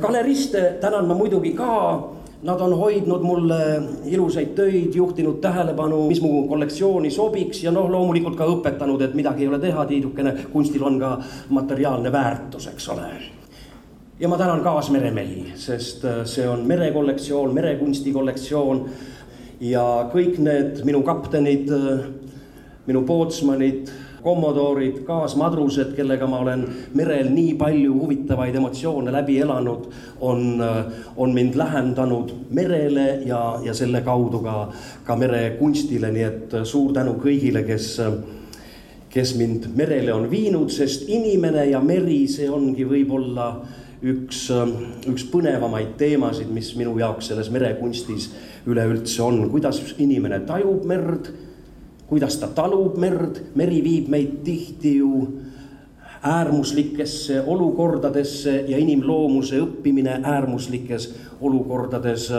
galeriste 0.00 0.78
tänan 0.80 1.06
ma 1.06 1.14
muidugi 1.14 1.52
ka 1.58 1.72
Nad 2.42 2.60
on 2.60 2.72
hoidnud 2.74 3.22
mulle 3.22 3.82
ilusaid 4.04 4.48
töid, 4.54 4.94
juhtinud 4.94 5.36
tähelepanu, 5.40 6.08
mis 6.08 6.18
mu 6.20 6.48
kollektsiooni 6.48 7.10
sobiks 7.10 7.60
ja 7.62 7.70
noh, 7.70 7.86
loomulikult 7.90 8.34
ka 8.34 8.48
õpetanud, 8.50 9.04
et 9.06 9.14
midagi 9.14 9.46
ei 9.46 9.50
ole 9.52 9.60
teha, 9.62 9.84
tiidukene 9.86 10.32
kunstil 10.50 10.82
on 10.82 10.98
ka 10.98 11.12
materiaalne 11.54 12.12
väärtus, 12.12 12.66
eks 12.66 12.88
ole. 12.96 13.06
Ja 14.20 14.28
ma 14.28 14.38
tänan 14.38 14.60
kaasmeremehi, 14.60 15.52
sest 15.54 16.04
äh, 16.04 16.22
see 16.24 16.48
on 16.48 16.66
merekollektsioon, 16.66 17.54
merekunsti 17.54 18.12
kollektsioon. 18.12 18.86
Ja 19.62 20.08
kõik 20.12 20.40
need 20.42 20.82
minu 20.84 21.02
kaptenid, 21.06 21.70
äh, 21.72 22.06
minu 22.86 23.04
pootsmanid, 23.06 23.90
kommodoorid, 24.22 25.00
kaasmadrused, 25.06 25.96
kellega 25.96 26.26
ma 26.30 26.42
olen 26.44 26.60
merel 26.94 27.32
nii 27.34 27.56
palju 27.58 27.94
huvitavaid 27.96 28.54
emotsioone 28.54 29.10
läbi 29.14 29.40
elanud, 29.42 29.88
on, 30.20 30.62
on 31.16 31.34
mind 31.34 31.58
lähendanud 31.58 32.30
merele 32.54 33.06
ja, 33.26 33.40
ja 33.64 33.74
selle 33.74 34.04
kaudu 34.06 34.38
ka, 34.44 34.68
ka 35.02 35.16
merekunstile, 35.18 36.12
nii 36.14 36.28
et 36.28 36.54
suur 36.62 36.94
tänu 36.94 37.16
kõigile, 37.22 37.64
kes 37.66 37.96
kes 39.12 39.34
mind 39.36 39.66
merele 39.76 40.14
on 40.14 40.30
viinud, 40.30 40.70
sest 40.72 41.10
inimene 41.10 41.66
ja 41.68 41.82
meri, 41.84 42.22
see 42.30 42.46
ongi 42.48 42.86
võib-olla 42.88 43.50
üks, 44.02 44.46
üks 45.08 45.24
põnevamaid 45.30 45.94
teemasid, 46.00 46.50
mis 46.52 46.72
minu 46.78 46.96
jaoks 46.98 47.30
selles 47.30 47.50
merekunstis 47.54 48.30
üleüldse 48.66 49.22
on, 49.22 49.44
kuidas 49.52 49.80
inimene 50.02 50.42
tajub 50.46 50.84
merd, 50.88 51.30
kuidas 52.10 52.36
ta 52.40 52.50
talub 52.54 52.98
merd, 53.00 53.40
meri 53.58 53.80
viib 53.84 54.10
meid 54.12 54.42
tihti 54.46 54.98
ju 54.98 55.12
äärmuslikesse 56.22 57.40
olukordadesse 57.50 58.52
ja 58.68 58.78
inimloomuse 58.78 59.58
õppimine 59.58 60.20
äärmuslikes 60.22 61.08
olukordades. 61.40 62.30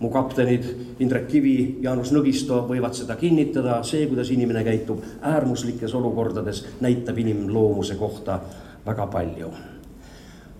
mu 0.00 0.10
kaptenid 0.10 0.64
Indrek 1.00 1.28
Kivi, 1.28 1.78
Jaanus 1.80 2.12
Nõgisto 2.12 2.66
võivad 2.68 2.92
seda 2.92 3.16
kinnitada, 3.16 3.82
see, 3.82 4.06
kuidas 4.06 4.30
inimene 4.30 4.64
käitub 4.64 5.00
äärmuslikes 5.22 5.94
olukordades, 5.94 6.66
näitab 6.80 7.18
inimloomuse 7.18 7.94
kohta 7.94 8.40
väga 8.86 9.06
palju. 9.06 9.71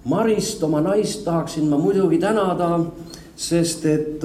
Marist, 0.05 0.63
oma 0.63 0.81
naist, 0.83 1.25
tahaksin 1.25 1.69
ma 1.71 1.79
muidugi 1.79 2.19
tänada, 2.19 2.81
sest 3.39 3.85
et 3.87 4.25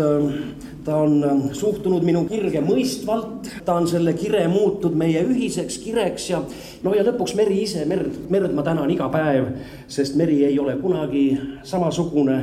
ta 0.87 0.95
on 0.97 1.23
ähm, 1.23 1.41
suhtunud 1.53 2.01
minu 2.07 2.23
kirge 2.25 2.61
mõistvalt, 2.65 3.45
ta 3.65 3.75
on 3.77 3.85
selle 3.91 4.15
kire 4.17 4.45
muutnud 4.49 4.95
meie 4.97 5.21
ühiseks 5.27 5.77
kireks 5.83 6.29
ja 6.31 6.39
no 6.81 6.95
ja 6.95 7.03
lõpuks 7.05 7.35
meri 7.37 7.59
ise, 7.65 7.83
merd, 7.85 8.15
merd 8.33 8.55
ma 8.57 8.63
tänan 8.65 8.89
iga 8.89 9.09
päev, 9.13 9.51
sest 9.91 10.17
meri 10.17 10.39
ei 10.47 10.57
ole 10.57 10.77
kunagi 10.81 11.25
samasugune, 11.67 12.39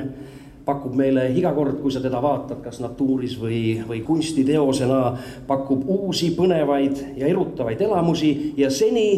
pakub 0.64 0.94
meile 0.96 1.26
iga 1.34 1.50
kord, 1.56 1.80
kui 1.82 1.92
sa 1.92 2.04
teda 2.04 2.20
vaatad, 2.22 2.60
kas 2.62 2.78
natuuris 2.84 3.34
või, 3.40 3.62
või 3.88 4.04
kunstiteosena, 4.06 5.00
pakub 5.48 5.88
uusi 5.90 6.30
põnevaid 6.36 7.02
ja 7.18 7.26
erutavaid 7.32 7.82
elamusi 7.82 8.52
ja 8.60 8.70
seni, 8.70 9.08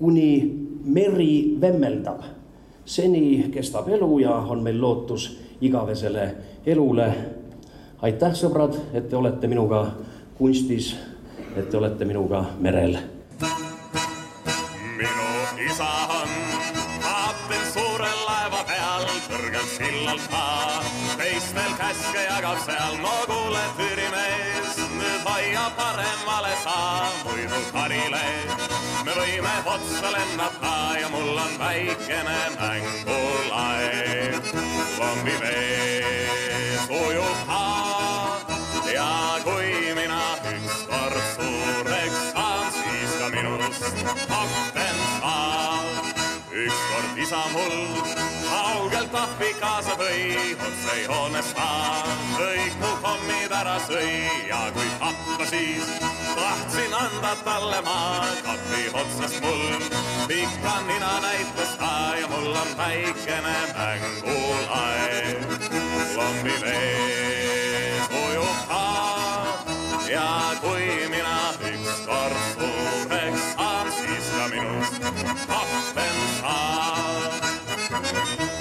kuni 0.00 0.30
meri 0.82 1.56
vemmeldab, 1.60 2.35
seni 2.86 3.50
kestab 3.52 3.88
elu 3.88 4.18
ja 4.18 4.34
on 4.34 4.62
meil 4.62 4.80
lootus 4.80 5.32
igavesele 5.60 6.30
elule 6.66 7.10
aitäh, 8.02 8.34
sõbrad, 8.36 8.76
et 8.94 9.08
te 9.08 9.16
olete 9.16 9.48
minuga 9.48 9.82
kunstis, 10.38 10.92
et 11.56 11.70
te 11.70 11.78
olete 11.78 12.04
minuga 12.04 12.44
merel. 12.60 12.98
minu 14.96 15.30
isa 15.66 15.88
on 16.18 16.34
kapten 17.02 17.64
suure 17.72 18.12
laeva 18.26 18.62
peal, 18.68 19.08
kõrgel 19.28 19.66
sillal 19.76 20.20
ta 20.30 20.44
teistel 21.16 21.72
käske 21.80 22.26
jagab 22.28 22.60
seal, 22.64 23.00
no 23.02 23.16
kuule, 23.26 23.64
tüürimees, 23.80 24.55
nüüd 25.26 25.34
hoia 25.34 25.70
paremale 25.76 26.54
sa, 26.62 27.10
muidu 27.24 27.58
karile 27.72 28.22
me 29.04 29.12
võime 29.16 29.54
otsa 29.66 30.10
lennata 30.12 30.98
ja 31.00 31.08
mul 31.10 31.38
on 31.38 31.58
väikene 31.58 32.36
mängulaev, 32.60 34.50
lombi 34.98 35.34
vees 35.40 36.86
ujub 36.90 37.38
haa 37.48 38.38
ja 38.94 39.10
kui 39.44 39.94
mina 39.98 40.22
ükskord 40.52 41.18
suureks 41.34 42.20
saan, 42.32 42.70
siis 42.78 43.18
ka 43.18 43.30
minust 43.34 43.82
kapten 44.30 44.96
saab. 45.18 46.14
ükskord 46.52 47.18
isa 47.18 47.42
mul 47.52 48.25
kaugelt 48.96 49.14
ahvi 49.14 49.54
kaasa 49.60 49.92
tõi, 50.00 50.56
otse 50.56 50.94
joonest 51.02 51.58
kõik 52.36 52.76
mu 52.80 52.92
kommid 53.02 53.52
ära 53.52 53.76
sõi 53.84 54.12
ja 54.48 54.60
kui 54.72 54.88
tappa 55.00 55.44
siis 55.50 55.84
tahtsin 56.36 56.94
anda 56.96 57.32
talle 57.44 57.80
ma 57.84 58.24
kapi 58.46 58.82
otsast 58.96 59.40
mul 59.44 59.84
pika 60.30 60.74
nina 60.88 61.12
näitas 61.26 61.72
ta 61.76 61.92
ja 62.20 62.26
mul 62.32 62.56
on 62.56 62.70
väikene 62.78 63.56
mängulaev 63.76 65.44
lombi 66.16 66.56
vees 66.64 68.04
ujub 68.22 68.58
ta 68.72 68.86
ja 70.08 70.28
kui 70.64 70.88
mina 71.12 71.36
ükskord 71.68 72.36
suureks 72.56 73.44
saan, 73.52 73.86
siis 74.00 74.26
ka 74.38 74.44
minust 74.54 74.94
kapten 75.52 76.16
saab. 76.40 78.55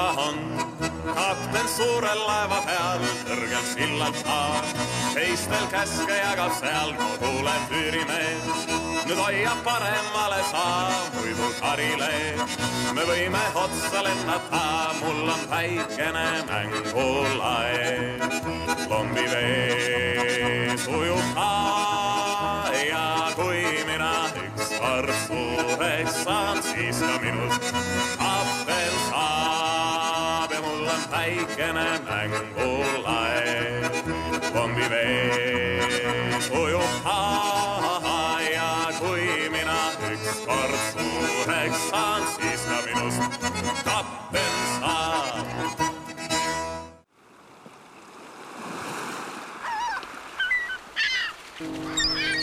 Isa 0.00 0.20
on 0.20 0.36
kapten 1.14 1.68
suure 1.68 2.14
laeva 2.14 2.60
peal, 2.66 3.00
kõrgel 3.28 3.64
sillal 3.74 4.14
ta 4.24 4.62
teistel 5.14 5.66
käske 5.72 6.16
jagab 6.16 6.52
seal, 6.56 6.92
no 6.98 7.08
kuule 7.20 7.54
tüürimees, 7.68 8.64
nüüd 9.06 9.18
hoia 9.20 9.54
paremale 9.64 10.40
sa, 10.50 10.64
muidu 11.16 11.50
karile. 11.60 12.12
Me 12.96 13.02
võime 13.08 13.42
otsa 13.64 14.04
lennata, 14.06 14.64
mul 15.00 15.28
on 15.34 15.42
väikene 15.50 16.28
mängulaev, 16.48 18.20
lombi 18.90 19.26
vees 19.34 20.86
ujub 20.88 21.34
ta 21.34 21.52
ja 22.86 23.06
kui 23.36 23.64
mina 23.90 24.14
ükskord 24.46 25.14
suureks 25.26 26.24
saan, 26.24 26.62
siis 26.70 27.04
ka 27.04 27.18
minust 27.26 28.09
väikene 31.30 31.88
mängulaev. 32.06 33.92
kombi 34.52 34.86
vees 34.90 36.50
ujub 36.50 36.92
ta 37.04 38.40
ja 38.54 38.72
kui 38.98 39.48
mina 39.50 39.80
ükskord 40.10 40.74
suureks 40.92 41.80
saan, 41.90 42.22
siis 42.34 42.62
ka 42.70 42.78
minust 42.86 43.22
kapten 43.84 44.54
saab. 44.80 45.46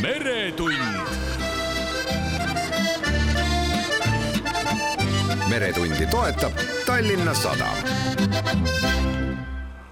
meretund 0.01 0.96
meretundi 5.57 6.05
toetab 6.05 6.51
Tallinna 6.85 7.33
Sadam. 7.33 7.77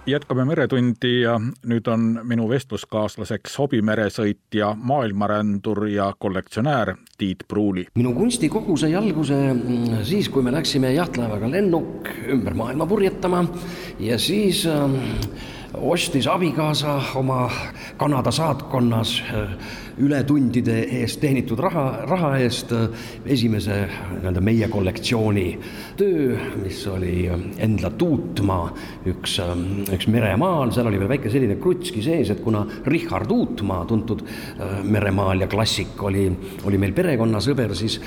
jätkame 0.06 0.46
Meretundi 0.46 1.22
ja 1.22 1.40
nüüd 1.42 1.88
on 1.90 2.04
minu 2.24 2.46
vestluskaaslaseks 2.50 3.58
hobimeresõitja, 3.58 4.76
maailmarändur 4.78 5.88
ja 5.90 6.12
kollektsionäär 6.20 6.94
Tiit 7.18 7.48
Pruuli. 7.48 7.88
minu 7.96 8.14
kunstikogu 8.14 8.78
sai 8.78 8.94
alguse 8.96 9.34
mm, 9.54 10.04
siis, 10.04 10.30
kui 10.30 10.44
me 10.44 10.54
läksime 10.54 10.94
jahtlaevaga 10.94 11.50
lennuk 11.52 12.14
ümber 12.30 12.54
maailma 12.54 12.86
purjetama 12.86 13.46
ja 14.00 14.20
siis 14.22 14.68
äh, 14.70 14.86
ostis 15.82 16.28
abikaasa 16.28 17.02
oma 17.16 17.50
Kanada 17.98 18.32
saatkonnas 18.32 19.24
äh, 19.34 19.50
ületundide 19.98 20.82
eest 21.00 21.22
teenitud 21.24 21.60
raha, 21.60 21.86
raha 22.10 22.32
eest 22.44 22.72
äh, 22.76 22.90
esimese 23.32 23.78
nii-öelda 23.88 24.42
meie 24.44 24.68
kollektsiooni 24.72 25.46
töö, 25.98 26.36
mis 26.64 26.82
oli 26.92 27.28
äh, 27.32 27.46
Endla 27.66 27.92
Tuutmaa, 27.96 28.68
üks, 29.08 29.38
üks 29.96 30.10
meremaal, 30.12 30.74
seal 30.76 30.90
oli 30.92 31.00
veel 31.02 31.12
väike 31.16 31.32
selline 31.34 31.58
krutski 31.62 32.04
sees, 32.04 32.32
et 32.34 32.44
kuna 32.44 32.66
Richard 32.86 33.32
Uutmaa, 33.32 33.86
tuntud 33.88 34.24
meremaal 34.84 35.46
ja 35.46 35.48
klassik, 35.52 35.96
oli, 36.04 36.28
oli 36.68 36.80
meil 36.82 36.94
perekonnasõber, 36.96 37.74
siis, 37.78 37.98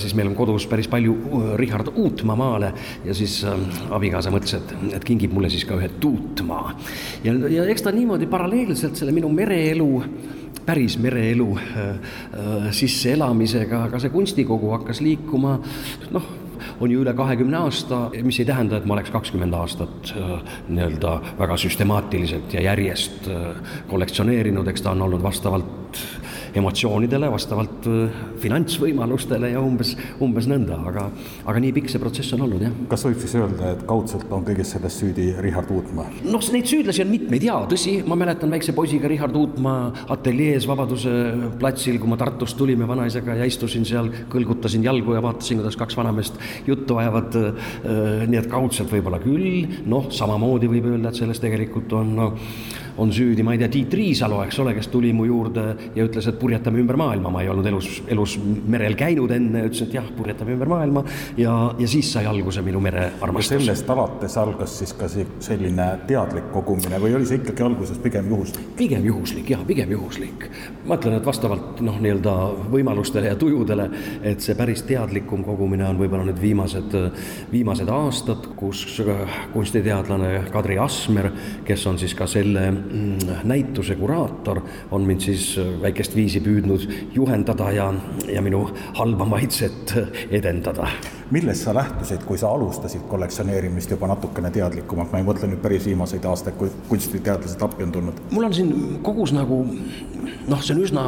siis 0.00 0.14
meil 0.18 0.30
on 0.30 0.36
kodus 0.38 0.66
päris 0.70 0.88
palju 0.90 1.14
Richard 1.60 1.92
Uutmaa 1.92 2.36
maale 2.38 2.72
ja 3.04 3.14
siis 3.16 3.40
abikaasa 3.92 4.32
mõtles, 4.34 4.56
et, 4.58 4.74
et 4.98 5.06
kingib 5.06 5.34
mulle 5.36 5.50
siis 5.52 5.66
ka 5.68 5.76
ühe 5.78 5.90
Tuutmaa 6.02 6.72
ja, 7.24 7.34
ja 7.48 7.66
eks 7.72 7.86
ta 7.86 7.92
niimoodi 7.94 8.28
paralleelselt 8.30 8.96
selle 8.98 9.14
minu 9.14 9.30
mereelu 9.32 9.90
päris 10.66 10.94
mereelu 11.02 11.48
sisseelamisega, 12.70 13.88
ka 13.90 13.98
see 14.02 14.12
kunstikogu 14.14 14.70
hakkas 14.76 15.00
liikuma 15.02 15.56
noh, 16.14 16.28
on 16.80 16.90
ju 16.90 17.02
üle 17.02 17.14
kahekümne 17.18 17.58
aasta, 17.64 18.04
mis 18.22 18.38
ei 18.38 18.46
tähenda, 18.46 18.78
et 18.78 18.86
ma 18.86 18.94
oleks 18.94 19.10
kakskümmend 19.14 19.56
aastat 19.58 20.12
nii-öelda 20.68 21.16
väga 21.40 21.58
süstemaatiliselt 21.64 22.54
ja 22.54 22.62
järjest 22.70 23.26
kollektsioneerinud, 23.90 24.70
eks 24.70 24.86
ta 24.86 24.94
on 24.94 25.02
olnud 25.08 25.22
vastavalt 25.22 25.98
emotsioonidele, 26.58 27.28
vastavalt 27.32 27.86
äh, 27.88 28.22
finantsvõimalustele 28.42 29.52
ja 29.54 29.60
umbes, 29.62 29.94
umbes 30.22 30.48
nõnda, 30.50 30.78
aga, 30.90 31.06
aga 31.48 31.62
nii 31.62 31.72
pikk 31.78 31.92
see 31.92 32.02
protsess 32.02 32.34
on 32.36 32.44
olnud, 32.46 32.64
jah. 32.66 32.74
kas 32.90 33.06
võib 33.06 33.20
siis 33.22 33.36
öelda, 33.38 33.72
et 33.76 33.84
kaudselt 33.88 34.32
on 34.34 34.44
kõiges 34.46 34.74
selles 34.74 34.98
süüdi 35.00 35.30
Richard 35.44 35.70
Uutmaa? 35.72 36.08
noh, 36.26 36.44
neid 36.54 36.68
süüdlasi 36.70 37.04
on 37.04 37.12
mitmeid 37.12 37.46
jaa, 37.46 37.62
tõsi, 37.70 37.98
ma 38.08 38.18
mäletan 38.20 38.52
väikse 38.52 38.74
poisiga 38.76 39.10
Richard 39.10 39.36
Uutmaa 39.38 40.06
ateljees 40.14 40.68
Vabaduse 40.68 41.14
platsil, 41.60 41.98
kui 42.02 42.12
ma 42.12 42.20
Tartust 42.20 42.58
tulime 42.58 42.88
vanaisaga 42.88 43.38
ja 43.40 43.48
istusin 43.48 43.86
seal, 43.88 44.10
kõlgutasin 44.32 44.84
jalgu 44.84 45.16
ja 45.16 45.24
vaatasin, 45.24 45.62
kuidas 45.62 45.78
kaks 45.80 45.98
vanameest 45.98 46.38
juttu 46.68 47.00
ajavad 47.00 47.40
äh,. 47.40 47.72
nii 48.28 48.38
et 48.38 48.50
kaudselt 48.50 48.92
võib-olla 48.92 49.18
küll, 49.22 49.66
noh, 49.88 50.08
samamoodi 50.12 50.68
võib 50.70 50.92
öelda, 50.92 51.10
et 51.10 51.22
selles 51.22 51.40
tegelikult 51.42 51.92
on 51.96 52.14
no, 52.16 52.28
on 52.96 53.12
süüdi, 53.12 53.42
ma 53.42 53.54
ei 53.54 53.60
tea, 53.62 53.70
Tiit 53.72 53.94
Riisalo, 53.94 54.42
eks 54.44 54.58
ole, 54.62 54.74
kes 54.76 54.88
tuli 54.92 55.12
mu 55.16 55.24
juurde 55.28 55.64
ja 55.96 56.04
ütles, 56.04 56.26
et 56.28 56.38
purjetame 56.38 56.82
ümber 56.82 56.98
maailma, 57.00 57.30
ma 57.32 57.42
ei 57.42 57.50
olnud 57.52 57.66
elus, 57.68 57.88
elus 58.12 58.36
merel 58.42 58.96
käinud 58.98 59.32
enne, 59.32 59.64
ütlesin, 59.68 59.88
et 59.88 59.96
jah, 59.98 60.08
purjetame 60.16 60.56
ümber 60.56 60.70
maailma 60.72 61.04
ja, 61.40 61.54
ja 61.78 61.88
siis 61.88 62.12
sai 62.12 62.26
alguse 62.28 62.62
minu 62.64 62.80
merearmastus. 62.84 63.54
sellest 63.54 63.90
alates 63.90 64.36
algas 64.40 64.78
siis 64.82 64.92
ka 64.98 65.08
selline 65.08 65.88
teadlik 66.08 66.50
kogumine 66.52 67.00
või 67.02 67.16
oli 67.16 67.28
see 67.28 67.40
ikkagi 67.40 67.64
alguses 67.66 68.00
pigem 68.02 68.28
juhuslik? 68.32 68.68
pigem 68.76 69.06
juhuslik, 69.08 69.50
jah, 69.54 69.64
pigem 69.66 69.94
juhuslik. 69.96 70.48
ma 70.86 70.98
ütlen, 71.00 71.16
et 71.18 71.26
vastavalt 71.26 71.80
noh, 71.84 71.98
nii-öelda 72.02 72.36
võimalustele 72.72 73.32
ja 73.32 73.38
tujudele, 73.38 73.88
et 74.22 74.44
see 74.44 74.56
päris 74.58 74.84
teadlikum 74.88 75.44
kogumine 75.46 75.86
on 75.88 76.00
võib-olla 76.00 76.26
nüüd 76.28 76.40
viimased, 76.42 76.96
viimased 77.52 77.88
aastad, 77.92 78.52
kus 78.56 78.84
kunstiteadlane 79.52 80.32
Kadri 80.52 80.78
Asmer, 80.82 81.30
kes 81.66 81.86
on 81.86 81.98
siis 82.00 82.14
ka 82.18 82.26
selle 82.30 82.66
näituse 83.44 83.96
kuraator 83.96 84.60
on 84.90 85.06
mind 85.06 85.20
siis 85.20 85.56
väikest 85.82 86.16
viisi 86.16 86.40
püüdnud 86.40 86.86
juhendada 87.14 87.70
ja, 87.72 87.88
ja 88.28 88.42
minu 88.42 88.64
halba 88.98 89.24
maitset 89.24 89.94
edendada. 90.30 90.86
millest 91.30 91.64
sa 91.64 91.74
lähtusid, 91.74 92.24
kui 92.28 92.38
sa 92.38 92.50
alustasid 92.52 93.06
kollektsioneerimist 93.08 93.90
juba 93.90 94.06
natukene 94.10 94.50
teadlikumalt, 94.52 95.12
ma 95.12 95.20
ei 95.22 95.24
mõtle 95.24 95.48
nüüd 95.48 95.62
päris 95.64 95.86
viimaseid 95.88 96.24
aastaid, 96.28 96.58
kui 96.60 96.68
kunstiteadlased 96.88 97.62
appi 97.62 97.86
on 97.86 97.92
tulnud? 97.92 98.20
mul 98.30 98.48
on 98.50 98.54
siin 98.54 98.74
kogus 99.02 99.32
nagu 99.32 99.62
noh, 100.48 100.62
see 100.62 100.74
on 100.74 100.82
üsna, 100.82 101.04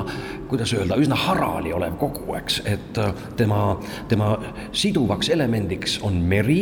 kuidas 0.49 0.73
öelda, 0.77 0.99
üsna 1.01 1.19
harali 1.19 1.73
olev 1.75 1.97
kogu, 2.01 2.27
eks, 2.39 2.61
et 2.69 3.01
tema, 3.39 3.77
tema 4.09 4.35
siduvaks 4.73 5.31
elemendiks 5.35 5.99
on 6.07 6.21
meri, 6.29 6.61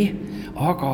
aga 0.56 0.92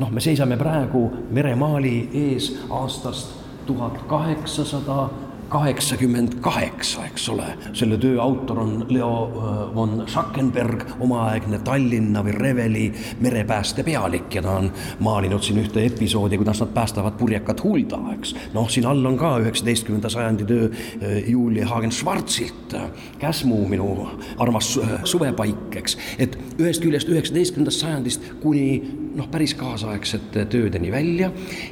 noh, 0.00 0.12
me 0.12 0.22
seisame 0.24 0.58
praegu 0.60 1.08
meremaali 1.34 1.96
ees 2.26 2.52
aastast 2.70 3.45
tuhat 3.66 3.98
kaheksasada 4.08 5.10
kaheksakümmend 5.48 6.40
kaheksa, 6.40 7.04
eks 7.06 7.28
ole. 7.28 7.46
selle 7.72 7.98
töö 7.98 8.20
autor 8.22 8.58
on 8.58 8.86
Leo 8.88 9.10
äh, 9.26 9.74
von 9.74 10.04
Schackenberg, 10.06 10.84
omaaegne 11.00 11.58
Tallinna 11.64 12.22
või 12.24 12.34
Reveli 12.34 12.86
merepääste 13.20 13.84
pealik 13.86 14.34
ja 14.34 14.42
ta 14.42 14.56
on 14.60 14.70
maalinud 15.00 15.42
siin 15.46 15.60
ühte 15.62 15.84
episoodi, 15.86 16.38
kuidas 16.40 16.60
nad 16.64 16.74
päästavad 16.74 17.18
purjekat 17.18 17.62
Hulda, 17.64 18.00
eks. 18.16 18.34
noh, 18.54 18.68
siin 18.70 18.86
all 18.86 19.06
on 19.06 19.18
ka 19.20 19.36
üheksateistkümnenda 19.44 20.10
sajandi 20.12 20.48
töö 20.48 20.68
äh, 20.68 21.16
Julia 21.30 21.68
Hagen-Schwarzilt, 21.70 22.74
äh, 22.74 22.90
Käsmu, 23.18 23.62
minu 23.68 24.08
armas 24.38 24.74
suvepaik, 25.04 25.78
eks. 25.82 25.98
et 26.18 26.38
ühest 26.58 26.82
küljest 26.82 27.08
üheksateistkümnendast 27.12 27.86
sajandist 27.86 28.30
kuni 28.42 28.80
noh, 29.16 29.28
päris 29.32 29.54
kaasaegsete 29.56 30.44
töödeni 30.52 30.90
välja 30.92 31.30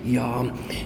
ja, 0.09 0.27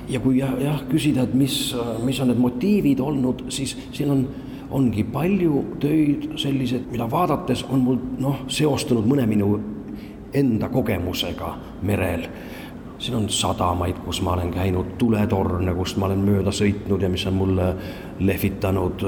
ja 0.08 0.20
kui 0.20 0.40
jah, 0.40 0.54
jah, 0.62 0.82
küsida, 0.90 1.24
et 1.28 1.34
mis, 1.38 1.58
mis 2.06 2.18
on 2.22 2.32
need 2.32 2.42
motiivid 2.42 2.77
olnud, 3.00 3.46
siis 3.48 3.76
siin 3.92 4.10
on 4.10 4.28
ongi 4.70 5.04
palju 5.04 5.64
töid 5.80 6.30
sellised, 6.36 6.90
mida 6.92 7.10
vaadates 7.10 7.64
on 7.70 7.80
mul 7.80 7.98
noh, 8.20 8.44
seostunud 8.48 9.06
mõne 9.08 9.26
minu 9.26 9.54
enda 10.36 10.68
kogemusega 10.68 11.54
merel 11.82 12.26
siin 12.98 13.16
on 13.16 13.28
sadamaid, 13.28 14.00
kus 14.04 14.20
ma 14.22 14.32
olen 14.32 14.50
käinud, 14.50 14.96
tuletorne, 14.98 15.74
kust 15.74 15.98
ma 16.00 16.08
olen 16.08 16.22
mööda 16.26 16.52
sõitnud 16.54 17.02
ja 17.02 17.10
mis 17.10 17.26
on 17.30 17.36
mulle 17.38 17.68
lehvitanud. 18.18 19.04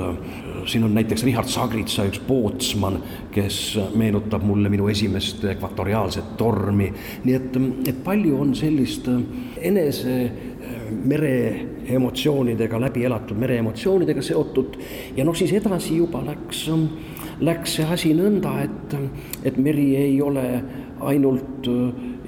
siin 0.66 0.84
on 0.84 0.94
näiteks 0.94 1.24
Richard 1.24 1.48
Sagritsa 1.48 2.04
üks 2.06 2.20
pootsman, 2.26 3.00
kes 3.34 3.78
meenutab 3.94 4.46
mulle 4.46 4.68
minu 4.68 4.88
esimest 4.88 5.44
ekvatoriaalset 5.44 6.36
tormi. 6.36 6.92
nii 7.24 7.34
et, 7.34 7.58
et 7.88 8.04
palju 8.04 8.40
on 8.40 8.54
sellist 8.54 9.08
enese 9.58 10.32
mere 11.04 11.34
emotsioonidega, 11.96 12.80
läbi 12.80 13.04
elatud 13.08 13.38
mere 13.38 13.58
emotsioonidega 13.62 14.22
seotud. 14.24 14.78
Ja 15.16 15.26
noh, 15.26 15.36
siis 15.36 15.52
edasi 15.56 15.96
juba 15.98 16.22
läks, 16.26 16.66
läks 17.40 17.78
see 17.78 17.88
asi 17.96 18.14
nõnda, 18.16 18.56
et, 18.66 18.96
et 19.44 19.58
meri 19.60 19.90
ei 19.98 20.16
ole 20.22 20.46
ainult 21.10 21.68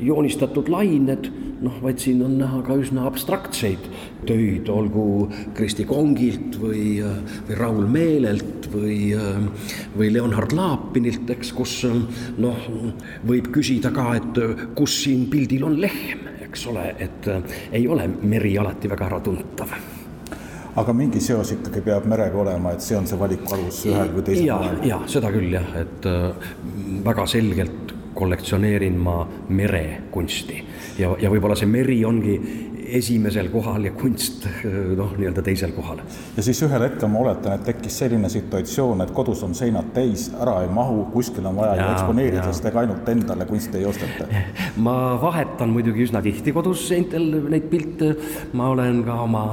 joonistatud 0.02 0.70
lained 0.72 1.28
noh, 1.62 1.76
vaid 1.82 2.00
siin 2.02 2.22
on 2.26 2.34
näha 2.40 2.60
ka 2.66 2.76
üsna 2.80 3.06
abstraktseid 3.06 3.84
töid, 4.26 4.68
olgu 4.72 5.28
Kristi 5.56 5.86
Kongilt 5.88 6.58
või, 6.60 6.98
või 7.46 7.58
Raul 7.58 7.86
Meelelt 7.90 8.68
või, 8.72 8.98
või 9.96 10.10
Leonhard 10.14 10.54
Laapinilt, 10.56 11.30
eks, 11.36 11.52
kus 11.56 11.78
noh, 12.40 12.68
võib 13.28 13.52
küsida 13.54 13.92
ka, 13.94 14.12
et 14.18 14.42
kus 14.78 15.02
siin 15.04 15.28
pildil 15.32 15.66
on 15.68 15.78
lehm, 15.82 16.31
eks 16.52 16.66
ole, 16.68 16.84
et 17.00 17.28
ei 17.72 17.88
ole 17.88 18.06
meri 18.20 18.52
alati 18.60 18.90
väga 18.92 19.08
äratuntav 19.08 19.72
aga 20.76 20.92
mingi 20.96 21.20
seos 21.20 21.52
ikkagi 21.52 21.82
peab 21.84 22.06
merega 22.08 22.38
olema, 22.44 22.72
et 22.72 22.84
see 22.84 22.96
on 22.96 23.08
see 23.08 23.18
valiku 23.20 23.56
alus 23.56 23.82
ühel 23.88 24.12
või 24.12 24.26
teisel 24.28 24.52
moel? 24.52 24.78
ja 24.88 25.00
seda 25.08 25.32
küll 25.32 25.52
jah, 25.52 25.72
et 25.80 26.08
väga 27.08 27.26
selgelt 27.28 27.96
kollektsioneerin 28.16 28.96
ma 29.00 29.22
merekunsti 29.48 30.58
ja, 31.00 31.14
ja 31.20 31.32
võib-olla 31.32 31.56
see 31.56 31.68
meri 31.68 32.02
ongi 32.04 32.36
esimesel 32.86 33.48
kohal 33.52 33.86
ja 33.86 33.92
kunst 33.96 34.46
noh, 34.96 35.12
nii-öelda 35.16 35.42
teisel 35.44 35.72
kohal. 35.76 36.00
ja 36.36 36.42
siis 36.42 36.60
ühel 36.64 36.84
hetkel 36.86 37.10
ma 37.12 37.22
oletan, 37.22 37.56
et 37.56 37.64
tekkis 37.66 37.98
selline 38.02 38.28
situatsioon, 38.32 39.04
et 39.04 39.12
kodus 39.14 39.42
on 39.46 39.54
seinad 39.56 39.92
täis, 39.96 40.28
ära 40.40 40.58
ei 40.64 40.70
mahu, 40.72 41.06
kuskil 41.12 41.46
on 41.48 41.56
vaja 41.56 41.76
ju 41.78 41.88
eksponeerida, 41.92 42.44
sest 42.50 42.68
ega 42.70 42.82
ainult 42.82 43.08
endale 43.12 43.46
kunsti 43.48 43.80
ei 43.80 43.86
osteta. 43.88 44.28
ma 44.86 44.96
vahetan 45.22 45.72
muidugi 45.74 46.06
üsna 46.06 46.22
tihti 46.24 46.54
kodus 46.54 46.86
seintel 46.88 47.28
neid 47.52 47.68
pilte, 47.72 48.12
ma 48.58 48.70
olen 48.74 49.02
ka 49.06 49.18
oma, 49.24 49.44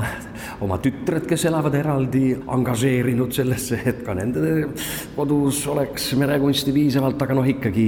oma 0.66 0.80
tütred, 0.84 1.28
kes 1.30 1.48
elavad 1.50 1.78
eraldi, 1.80 2.34
angažeerinud 2.58 3.34
sellesse, 3.36 3.82
et 3.90 4.04
ka 4.06 4.18
nende 4.18 4.70
kodus 5.16 5.62
oleks 5.72 6.12
merekunsti 6.20 6.74
piisavalt, 6.76 7.22
aga 7.24 7.40
noh, 7.40 7.48
ikkagi, 7.56 7.88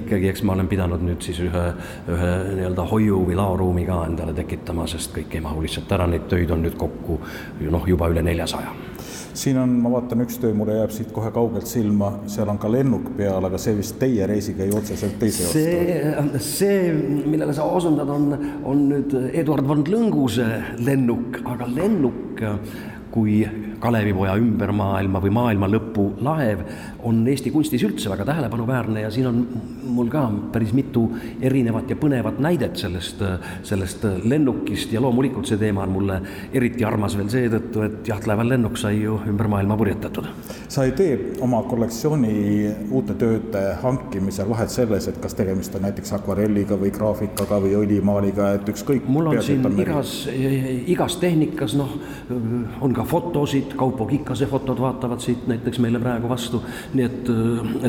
ikkagi 0.00 0.30
eks 0.30 0.44
ma 0.46 0.56
olen 0.56 0.70
pidanud 0.70 1.02
nüüd 1.04 1.24
siis 1.24 1.40
ühe, 1.44 1.66
ühe 2.10 2.32
nii-öelda 2.60 2.88
hoiu 2.90 3.24
või 3.28 3.38
laoruumi 3.38 3.86
ka 3.88 4.04
endale 4.08 4.32
tegema 4.32 4.43
tekitama, 4.44 4.86
sest 4.90 5.14
kõik 5.16 5.34
ei 5.34 5.44
mahu 5.44 5.64
lihtsalt 5.64 5.92
ära, 5.96 6.06
neid 6.06 6.28
töid 6.30 6.52
on 6.54 6.62
nüüd 6.64 6.76
kokku 6.78 7.18
noh, 7.64 7.88
juba 7.88 8.12
üle 8.12 8.22
neljasaja 8.24 8.74
siin 9.34 9.58
on, 9.58 9.72
ma 9.82 9.90
vaatan, 9.90 10.22
üks 10.24 10.38
töö 10.38 10.54
mulle 10.54 10.76
jääb 10.78 10.92
siit 10.94 11.10
kohe 11.14 11.30
kaugelt 11.34 11.66
silma, 11.66 12.12
seal 12.30 12.50
on 12.52 12.58
ka 12.62 12.70
lennuk 12.70 13.10
peal, 13.18 13.44
aga 13.48 13.58
see 13.60 13.74
vist 13.78 13.98
teie 13.98 14.28
reisiga 14.30 14.62
ei 14.62 14.74
otseselt 14.74 15.22
ei 15.26 15.34
seostu. 15.34 15.58
see, 15.58 16.40
see, 16.44 16.92
millele 17.26 17.54
sa 17.56 17.66
osundad, 17.66 18.10
on, 18.14 18.30
on 18.62 18.84
nüüd 18.92 19.16
Eduard 19.32 19.66
von 19.66 19.82
Lõnguse 19.90 20.46
lennuk, 20.86 21.40
aga 21.50 21.68
lennuk 21.70 22.44
kui 23.14 23.42
Kalevipoja 23.84 24.38
ümber 24.40 24.72
maailma 24.72 25.20
või 25.20 25.32
maailma 25.34 25.68
lõpu 25.68 26.06
laev 26.24 26.62
on 27.04 27.18
Eesti 27.28 27.50
kunstis 27.52 27.82
üldse 27.84 28.08
väga 28.08 28.24
tähelepanuväärne 28.30 29.02
ja 29.04 29.10
siin 29.12 29.26
on 29.28 29.42
mul 29.94 30.08
ka 30.12 30.22
päris 30.54 30.72
mitu 30.72 31.04
erinevat 31.44 31.90
ja 31.92 31.96
põnevat 32.00 32.38
näidet 32.40 32.80
sellest, 32.80 33.20
sellest 33.62 34.06
lennukist 34.24 34.92
ja 34.94 35.02
loomulikult 35.04 35.50
see 35.50 35.60
teema 35.60 35.84
on 35.84 35.92
mulle 35.98 36.16
eriti 36.56 36.86
armas 36.88 37.16
veel 37.18 37.28
seetõttu, 37.32 37.82
et 37.84 38.08
jahtlaeval 38.08 38.54
lennuk 38.54 38.80
sai 38.80 39.02
ju 39.02 39.18
ümber 39.28 39.50
maailma 39.52 39.76
purjetatud. 39.76 40.30
sa 40.68 40.84
ei 40.88 40.92
tee 40.96 41.18
oma 41.44 41.60
kollektsiooni 41.68 42.32
uute 42.90 43.18
tööde 43.20 43.62
hankimisel 43.82 44.48
vahet 44.48 44.72
selles, 44.72 45.08
et 45.08 45.20
kas 45.20 45.36
tegemist 45.36 45.76
on 45.76 45.84
näiteks 45.84 46.16
akvarelliga 46.16 46.80
või 46.80 46.94
graafikaga 46.94 47.60
või 47.66 47.76
õlimaaliga, 47.82 48.54
et 48.56 48.72
ükskõik. 48.72 49.04
mul 49.08 49.28
on 49.34 49.42
siin 49.42 49.68
igas, 49.84 50.16
igas 50.86 51.20
tehnikas 51.20 51.76
noh, 51.76 51.98
on 52.80 52.96
ka 52.96 53.04
fotosid, 53.04 53.73
Kaupo 53.78 54.06
Kikase 54.10 54.46
fotod 54.50 54.80
vaatavad 54.80 55.22
siit 55.24 55.46
näiteks 55.50 55.80
meile 55.82 56.00
praegu 56.02 56.28
vastu, 56.30 56.62
nii 56.94 57.06
et, 57.06 57.32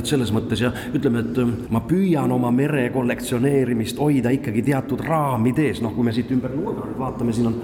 et 0.01 0.09
selles 0.09 0.31
mõttes 0.35 0.63
jah, 0.65 0.85
ütleme, 0.95 1.25
et 1.25 1.71
ma 1.73 1.83
püüan 1.87 2.31
oma 2.35 2.51
mere 2.55 2.87
kollektsioneerimist 2.95 4.01
hoida 4.01 4.33
ikkagi 4.35 4.65
teatud 4.71 5.03
raamides, 5.05 5.81
noh, 5.85 5.93
kui 5.95 6.07
me 6.07 6.15
siit 6.15 6.31
ümber 6.35 6.53
nurga 6.55 6.89
nüüd 6.89 6.99
vaatame, 6.99 7.35
siin 7.35 7.51
on 7.51 7.61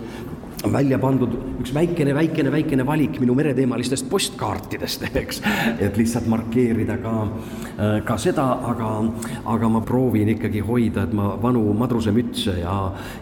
välja 0.70 1.00
pandud 1.02 1.34
üks 1.62 1.74
väikene, 1.74 2.14
väikene, 2.16 2.52
väikene 2.54 2.86
valik 2.86 3.20
minu 3.22 3.34
mereteemalistest 3.38 4.08
postkaartidest, 4.10 5.06
eks. 5.22 5.42
et 5.80 5.98
lihtsalt 5.98 6.28
markeerida 6.32 6.98
ka, 7.02 7.16
ka 8.06 8.18
seda, 8.22 8.48
aga, 8.72 8.92
aga 9.56 9.72
ma 9.72 9.84
proovin 9.86 10.34
ikkagi 10.36 10.64
hoida, 10.66 11.08
et 11.08 11.16
ma 11.18 11.34
vanu 11.42 11.66
madrusemütse 11.78 12.60
ja 12.62 12.76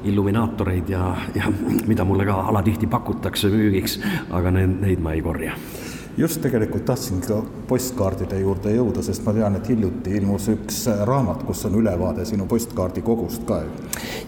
illuminaatoreid 0.03 0.89
ja, 0.91 1.13
ja 1.35 1.51
mida 1.87 2.07
mulle 2.07 2.27
ka 2.27 2.41
alatihti 2.51 2.89
pakutakse 2.91 3.51
müügiks, 3.53 3.99
aga 4.31 4.51
need, 4.59 4.81
neid 4.83 5.03
ma 5.03 5.15
ei 5.15 5.23
korja 5.23 5.55
just 6.17 6.41
tegelikult 6.41 6.85
tahtsin 6.85 7.21
ka 7.23 7.39
postkaardide 7.69 8.39
juurde 8.41 8.73
jõuda, 8.73 9.03
sest 9.05 9.23
ma 9.25 9.33
tean, 9.35 9.55
et 9.59 9.69
hiljuti 9.69 10.15
ilmus 10.19 10.49
üks 10.53 10.81
raamat, 11.07 11.43
kus 11.47 11.63
on 11.69 11.77
ülevaade 11.79 12.25
sinu 12.27 12.47
postkaardikogust 12.49 13.45
ka. 13.47 13.61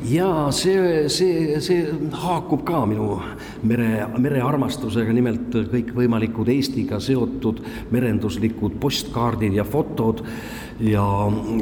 ja 0.09 0.31
see, 0.55 1.09
see, 1.09 1.59
see 1.63 1.85
haakub 2.23 2.65
ka 2.67 2.85
minu 2.89 3.19
mere, 3.67 4.07
merearmastusega, 4.17 5.13
nimelt 5.13 5.59
kõikvõimalikud 5.73 6.51
Eestiga 6.53 6.99
seotud 7.03 7.63
merenduslikud 7.91 8.79
postkaardid 8.81 9.57
ja 9.57 9.67
fotod 9.67 10.25
ja, 10.81 11.03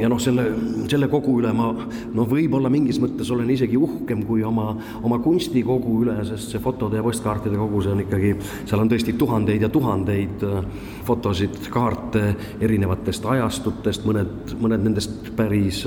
ja 0.00 0.08
noh, 0.10 0.20
selle, 0.22 0.46
selle 0.90 1.08
kogu 1.12 1.36
üle 1.40 1.52
ma 1.56 1.70
noh, 1.74 2.28
võib-olla 2.28 2.70
mingis 2.72 3.00
mõttes 3.02 3.30
olen 3.34 3.50
isegi 3.52 3.78
uhkem 3.80 4.24
kui 4.28 4.44
oma, 4.46 4.72
oma 5.02 5.20
kunstikogu 5.22 5.98
üle, 6.04 6.16
sest 6.28 6.54
see 6.54 6.62
fotode 6.62 6.98
ja 6.98 7.04
postkaartide 7.04 7.58
kogu, 7.60 7.82
see 7.84 7.94
on 7.94 8.04
ikkagi, 8.04 8.32
seal 8.64 8.84
on 8.84 8.90
tõesti 8.92 9.16
tuhandeid 9.20 9.66
ja 9.66 9.72
tuhandeid 9.72 10.46
äh, 10.46 10.86
fotosid, 11.10 11.58
kaarte 11.72 12.22
erinevatest 12.62 13.26
ajastutest, 13.26 14.06
mõned, 14.06 14.54
mõned 14.62 14.84
nendest 14.86 15.32
päris, 15.36 15.82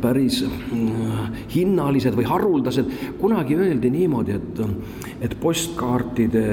päris 0.00 0.40
äh, 0.46 1.42
hinnalised 1.52 2.16
või 2.16 2.26
haruldased. 2.28 2.88
kunagi 3.20 3.58
öeldi 3.58 3.90
niimoodi, 3.92 4.38
et, 4.38 4.62
et 5.28 5.36
postkaartide 5.40 6.46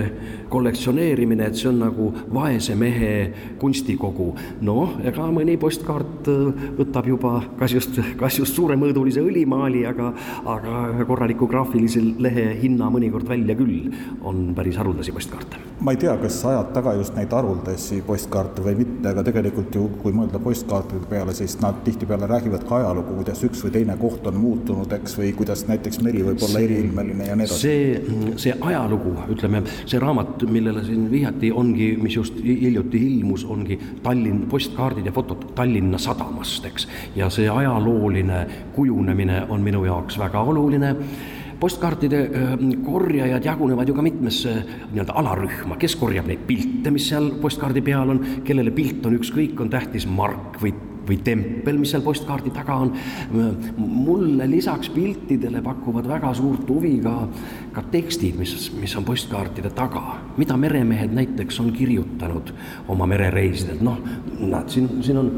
kollektsioneerimine, 0.49 1.45
et 1.47 1.57
see 1.57 1.69
on 1.69 1.79
nagu 1.83 2.09
vaese 2.33 2.75
mehe 2.75 3.11
kunstikogu. 3.61 4.33
noh, 4.65 4.97
ega 5.05 5.29
mõni 5.33 5.55
postkaart 5.61 6.29
äh, 6.31 6.65
võtab 6.79 7.07
juba 7.07 7.33
kas 7.59 7.75
just, 7.77 8.01
kas 8.19 8.39
just 8.41 8.57
suuremõõdulise 8.59 9.23
õlimaali, 9.23 9.85
aga, 9.87 10.11
aga 10.45 11.05
korraliku 11.07 11.47
graafilise 11.47 12.03
lehe 12.19 12.49
hinna 12.61 12.89
mõnikord 12.91 13.27
välja 13.29 13.55
küll. 13.55 13.91
on 14.23 14.53
päris 14.55 14.77
haruldasi 14.77 15.15
postkaarte. 15.15 15.63
ma 15.79 15.95
ei 15.95 16.01
tea, 16.01 16.17
kas 16.19 16.43
ajad 16.45 16.73
taga 16.75 16.97
just 16.99 17.15
neid 17.15 17.31
haruldasi 17.31 17.68
postkaarte 18.07 18.63
või 18.65 18.75
mitte, 18.83 19.09
aga 19.11 19.23
tegelikult 19.27 19.75
ju, 19.75 19.87
kui 20.01 20.15
mõelda 20.15 20.41
postkaartide 20.43 21.09
peale, 21.09 21.35
siis 21.37 21.57
nad 21.63 21.81
tihtipeale 21.85 22.29
räägivad 22.29 22.65
ka 22.69 22.79
ajalugu, 22.79 23.17
kuidas 23.21 23.43
üks 23.47 23.63
või 23.65 23.75
teine 23.75 23.97
koht 23.99 24.27
on 24.29 24.39
muutunud, 24.39 24.93
eks, 24.99 25.17
või 25.19 25.33
kuidas 25.37 25.65
näiteks 25.69 26.01
meri 26.05 26.23
võib 26.25 26.47
olla 26.47 26.63
eriilmeline 26.65 27.29
ja 27.31 27.37
nii 27.39 27.49
edasi. 27.49 27.61
see, 27.65 28.33
see 28.45 28.55
ajalugu, 28.69 29.15
ütleme, 29.35 29.63
see 29.85 29.99
raamat 29.99 30.19
raamat, 30.19 30.43
millele 30.51 30.83
siin 30.83 31.09
vihjati, 31.11 31.51
ongi, 31.51 31.97
mis 32.01 32.15
just 32.15 32.35
hiljuti 32.43 32.97
ilmus, 32.97 33.45
ongi 33.45 33.79
Tallinn, 34.03 34.47
postkaardid 34.49 35.05
ja 35.05 35.11
fotod 35.11 35.53
Tallinna 35.55 35.97
sadamast, 35.97 36.65
eks. 36.65 36.87
ja 37.15 37.29
see 37.29 37.49
ajalooline 37.49 38.45
kujunemine 38.75 39.45
on 39.49 39.61
minu 39.61 39.85
jaoks 39.85 40.19
väga 40.19 40.41
oluline 40.41 40.95
postkaartide 41.59 42.19
korjajad 42.85 43.45
jagunevad 43.45 43.87
ju 43.87 43.95
ka 43.97 44.05
mitmesse 44.05 44.53
nii-öelda 44.91 45.15
alarühma, 45.21 45.79
kes 45.79 45.95
korjab 45.99 46.29
neid 46.29 46.45
pilte, 46.47 46.91
mis 46.95 47.09
seal 47.11 47.33
postkaardi 47.41 47.83
peal 47.85 48.15
on, 48.15 48.21
kellele 48.47 48.71
pilt 48.75 49.05
on 49.09 49.17
ükskõik, 49.19 49.59
on 49.59 49.71
tähtis 49.73 50.07
mark 50.07 50.61
või 50.63 50.73
või 51.09 51.17
tempel, 51.25 51.79
mis 51.81 51.93
seal 51.93 52.03
postkaardi 52.05 52.51
taga 52.53 52.75
on. 52.83 52.93
mulle 53.77 54.47
lisaks 54.49 54.91
piltidele 54.93 55.61
pakuvad 55.65 56.07
väga 56.07 56.33
suurt 56.37 56.69
huvi 56.69 56.99
ka, 57.03 57.15
ka 57.79 57.85
tekstid, 57.93 58.35
mis, 58.39 58.53
mis 58.75 58.93
on 58.99 59.05
postkaartide 59.07 59.71
taga, 59.75 60.17
mida 60.39 60.57
meremehed 60.59 61.13
näiteks 61.15 61.59
on 61.63 61.71
kirjutanud 61.75 62.51
oma 62.91 63.07
merereisidel, 63.07 63.79
noh, 63.85 63.99
näed, 64.39 64.67
siin, 64.73 64.89
siin 65.05 65.19
on 65.21 65.29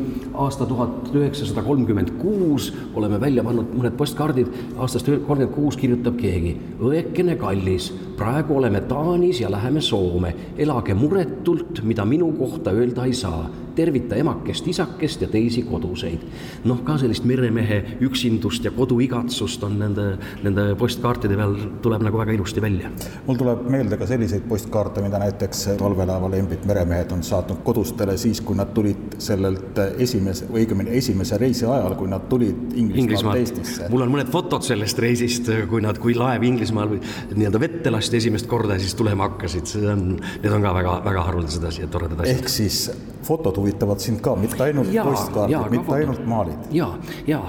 aasta 0.45 0.65
tuhat 0.65 1.11
üheksasada 1.13 1.61
kolmkümmend 1.65 2.15
kuus, 2.21 2.71
oleme 2.97 3.19
välja 3.21 3.45
pannud 3.45 3.75
mõned 3.77 3.97
postkaardid, 3.99 4.49
aastast 4.77 5.11
kolmkümmend 5.11 5.53
kuus 5.53 5.77
kirjutab 5.77 6.17
keegi, 6.21 6.55
õekene 6.81 7.37
kallis, 7.41 7.91
praegu 8.21 8.57
oleme 8.57 8.81
Taanis 8.81 9.41
ja 9.41 9.49
läheme 9.51 9.81
Soome, 9.81 10.35
elage 10.57 10.93
muretult, 10.93 11.81
mida 11.83 12.05
minu 12.05 12.31
kohta 12.37 12.71
öelda 12.71 13.05
ei 13.05 13.13
saa. 13.17 13.49
Tervita 13.75 14.17
emakest, 14.19 14.67
isakest 14.67 15.21
ja 15.23 15.27
teisi 15.31 15.63
koduseid. 15.63 16.19
noh, 16.65 16.81
ka 16.83 16.97
sellist 16.99 17.23
meremehe 17.25 17.97
üksindust 18.03 18.65
ja 18.67 18.71
koduigatsust 18.75 19.63
on 19.63 19.79
nende, 19.79 20.17
nende 20.43 20.65
postkaartide 20.77 21.37
peal, 21.39 21.55
tuleb 21.81 22.03
nagu 22.03 22.19
väga 22.19 22.30
ilusti 22.35 22.61
välja. 22.61 22.91
mul 23.27 23.39
tuleb 23.39 23.67
meelde 23.69 23.97
ka 23.97 24.07
selliseid 24.09 24.45
postkaarte, 24.49 25.01
mida 25.01 25.19
näiteks 25.21 25.67
valvelaeva 25.79 26.29
lembid 26.31 26.65
meremehed 26.67 27.11
on 27.11 27.23
saatnud 27.23 27.61
kodustele 27.63 28.17
siis, 28.17 28.41
kui 28.41 28.57
nad 28.57 28.73
tulid 28.75 29.17
sellelt 29.21 29.79
esimese, 29.97 30.47
või 30.51 30.65
õigemini 30.65 30.97
esimese 31.01 31.37
reisi 31.41 31.65
ajal, 31.65 31.95
kui 31.99 32.09
nad 32.11 32.27
tulid 32.29 32.75
Inglismaalt 32.75 33.41
Eestisse. 33.41 33.89
mul 33.91 34.05
on 34.05 34.13
mõned 34.15 34.31
fotod 34.31 34.65
sellest 34.65 34.99
reisist, 34.99 35.49
kui 35.69 35.83
nad, 35.83 35.99
kui 36.01 36.15
laev 36.17 36.43
Inglismaal 36.47 36.97
nii-öelda 36.97 37.61
vette 37.61 37.93
lasti 37.93 38.21
esimest 38.21 38.49
korda 38.51 38.77
ja 38.77 38.83
siis 38.83 38.95
tulema 38.99 39.29
hakkasid, 39.29 39.69
see 39.69 39.87
on, 39.91 40.05
need 40.43 40.51
on 40.51 40.65
ka 40.65 40.75
väga, 40.77 40.97
väga 41.07 41.25
haruldased 41.29 41.65
asjad, 41.71 41.91
toredad 41.93 42.23
asjad. 42.23 42.37
ehk 42.37 42.51
siis 42.51 42.83
fotod 43.23 43.57
huvitavad 43.57 44.01
sind 44.01 44.21
ka, 44.21 44.35
mitte 44.39 44.63
ainult 44.65 44.89
postkaardid, 45.03 45.71
mitte 45.75 45.93
ainult 45.95 46.25
maalid. 46.25 46.69
ja, 46.75 46.87
ja 47.27 47.41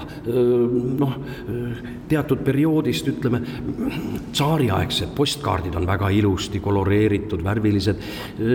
noh, 0.99 1.15
teatud 2.11 2.43
perioodist 2.45 3.09
ütleme, 3.09 3.41
tsaariaegsed 4.63 5.11
postkaardid 5.15 5.75
on 5.75 5.85
väga 5.87 6.09
ilusti 6.09 6.59
koloreeritud, 6.59 7.43
värvilised, 7.43 7.99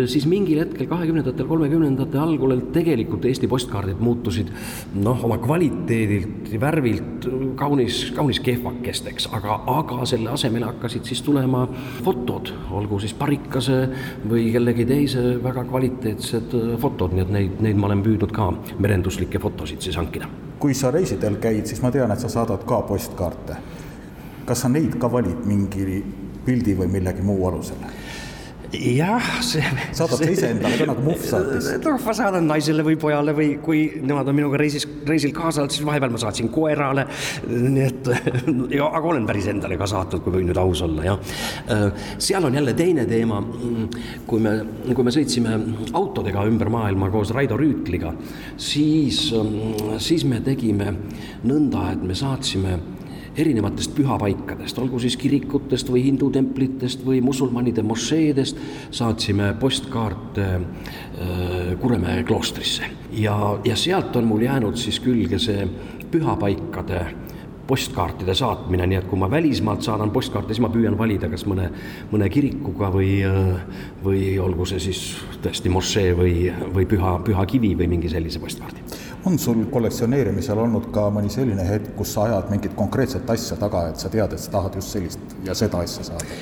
siis 0.08 0.26
mingil 0.26 0.60
hetkel 0.62 0.88
kahekümnendatel, 0.88 1.46
kolmekümnendate 1.46 2.18
algul 2.18 2.54
tegelikult 2.72 3.26
Eesti 3.28 3.48
postkaardid 3.48 4.00
muutusid 4.00 4.50
noh, 5.02 5.20
oma 5.24 5.38
kvaliteedilt, 5.42 6.52
värvilt 6.60 7.28
kaunis, 7.58 8.00
kaunis 8.16 8.40
kehvakesteks, 8.44 9.28
aga, 9.36 9.60
aga 9.74 10.06
selle 10.08 10.32
asemele 10.32 10.70
hakkasid 10.70 11.08
siis 11.08 11.22
tulema 11.26 11.66
fotod, 12.04 12.52
olgu 12.72 13.00
siis 13.02 13.14
Parikase 13.18 13.80
või 14.28 14.48
kellegi 14.54 14.86
teise 14.88 15.24
väga 15.44 15.66
kvaliteetsed 15.68 16.56
fotod, 16.80 17.16
nii 17.16 17.26
et 17.26 17.34
neid, 17.34 17.64
neid 17.64 17.80
ma 17.80 17.90
olen 17.90 18.04
püüdnud 18.06 18.32
ka 18.34 18.52
merenduslikke 18.78 19.42
fotosid 19.42 19.84
siis 19.84 19.98
hankida. 20.00 20.28
kui 20.58 20.74
sa 20.74 20.90
reisidel 20.90 21.36
käid, 21.38 21.68
siis 21.70 21.78
ma 21.82 21.90
tean, 21.94 22.10
et 22.10 22.18
sa 22.18 22.28
saadad 22.28 22.64
ka 22.66 22.80
postkaarte. 22.82 23.56
Kas 24.48 24.64
sa 24.64 24.72
neid 24.72 24.98
ka 25.00 25.10
valid 25.12 25.44
mingi 25.48 26.02
pildi 26.46 26.76
või 26.78 26.92
millegi 26.98 27.24
muu 27.24 27.44
alusel? 27.50 27.88
jah, 28.72 29.22
see. 29.40 29.64
saadad 29.96 30.20
sa 30.20 30.28
ise 30.28 30.48
endale 30.52 30.76
ka 30.76 30.86
nagu 30.88 31.02
muhv 31.04 31.22
saatis? 31.24 31.68
noh, 31.84 31.96
ma 32.04 32.14
saadan 32.16 32.48
naisele 32.48 32.84
või 32.84 32.98
pojale 33.00 33.32
või 33.36 33.48
kui 33.64 33.84
nemad 34.04 34.28
on 34.28 34.36
minuga 34.36 34.60
reisis, 34.60 34.84
reisil 35.08 35.32
kaasa 35.36 35.62
olnud, 35.62 35.72
siis 35.72 35.86
vahepeal 35.88 36.12
ma 36.12 36.20
saatsin 36.20 36.50
koerale. 36.52 37.06
nii 37.48 37.86
et, 37.86 38.10
aga 38.98 39.02
olen 39.12 39.28
päris 39.28 39.48
endale 39.52 39.78
ka 39.80 39.88
saatnud, 39.88 40.22
kui 40.24 40.36
võin 40.36 40.50
nüüd 40.50 40.60
aus 40.60 40.82
olla, 40.84 41.06
jah. 41.06 41.96
seal 42.20 42.44
on 42.44 42.60
jälle 42.60 42.76
teine 42.76 43.06
teema. 43.08 43.40
kui 44.28 44.42
me, 44.44 44.54
kui 44.92 45.06
me 45.06 45.14
sõitsime 45.14 45.56
autodega 45.96 46.44
ümber 46.48 46.68
maailma 46.72 47.08
koos 47.14 47.32
Raido 47.36 47.56
Rüütliga, 47.56 48.12
siis, 48.60 49.30
siis 50.04 50.28
me 50.28 50.42
tegime 50.44 50.92
nõnda, 51.48 51.92
et 51.94 52.04
me 52.04 52.16
saatsime 52.18 52.76
erinevatest 53.38 53.94
pühapaikadest, 53.96 54.78
olgu 54.82 54.98
siis 55.02 55.16
kirikutest 55.20 55.90
või 55.92 56.04
hindutemplitest 56.08 57.04
või 57.06 57.20
musulmanide 57.24 57.84
mošeedest, 57.86 58.58
saatsime 58.90 59.52
postkaarte 59.60 60.48
äh, 60.48 60.66
Kuremäe 61.80 62.24
kloostrisse. 62.24 62.90
ja, 63.12 63.58
ja 63.64 63.76
sealt 63.76 64.16
on 64.16 64.24
mul 64.24 64.42
jäänud 64.46 64.76
siis 64.76 65.00
külge 65.00 65.38
see 65.38 65.66
pühapaikade 66.10 67.06
postkaartide 67.68 68.32
saatmine, 68.34 68.86
nii 68.88 68.96
et 68.96 69.08
kui 69.10 69.18
ma 69.20 69.28
välismaalt 69.30 69.84
saadan 69.84 70.10
postkaarte, 70.10 70.54
siis 70.54 70.62
ma 70.64 70.70
püüan 70.72 70.96
valida 70.98 71.28
kas 71.28 71.44
mõne, 71.44 71.68
mõne 72.08 72.30
kirikuga 72.32 72.88
või, 72.94 73.10
äh, 73.28 73.82
või 74.04 74.22
olgu 74.40 74.66
see 74.66 74.80
siis 74.88 75.02
tõesti 75.44 75.72
mošee 75.72 76.14
või, 76.16 76.48
või 76.74 76.88
püha, 76.88 77.18
püha 77.26 77.46
kivi 77.46 77.74
või 77.78 77.90
mingi 77.96 78.10
sellise 78.12 78.40
postkaardi 78.40 79.06
on 79.28 79.38
sul 79.38 79.66
kollektsioneerimisel 79.72 80.58
olnud 80.58 80.88
ka 80.94 81.08
mõni 81.12 81.28
selline 81.32 81.66
hetk, 81.68 81.92
kus 81.98 82.14
sa 82.16 82.24
ajad 82.28 82.48
mingit 82.52 82.72
konkreetset 82.78 83.28
asja 83.34 83.58
taga, 83.60 83.88
et 83.90 84.00
sa 84.00 84.08
tead, 84.12 84.32
et 84.32 84.40
sa 84.40 84.54
tahad 84.56 84.78
just 84.80 84.94
sellist 84.94 85.36
ja 85.44 85.56
seda 85.58 85.82
asja 85.84 86.06
saada? 86.08 86.38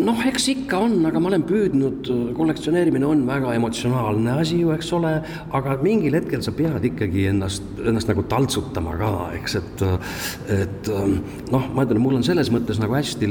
Noh, 0.00 0.20
eks 0.28 0.46
ikka 0.52 0.78
on, 0.86 0.94
aga 1.08 1.20
ma 1.20 1.28
olen 1.30 1.44
püüdnud, 1.46 2.08
kollektsioneerimine 2.36 3.06
on 3.08 3.24
väga 3.28 3.52
emotsionaalne 3.58 4.36
asi 4.40 4.60
ju, 4.62 4.72
eks 4.74 4.92
ole, 4.96 5.12
aga 5.52 5.76
mingil 5.84 6.16
hetkel 6.16 6.42
sa 6.44 6.54
pead 6.56 6.86
ikkagi 6.92 7.26
ennast, 7.32 7.66
ennast 7.84 8.08
nagu 8.08 8.24
taltsutama 8.30 8.96
ka, 9.00 9.12
eks, 9.40 9.58
et 9.60 9.84
et 10.52 10.90
noh, 11.52 11.68
ma 11.74 11.84
ütlen, 11.84 12.00
mul 12.02 12.18
on 12.20 12.26
selles 12.26 12.50
mõttes 12.54 12.80
nagu 12.80 12.96
hästi, 12.96 13.30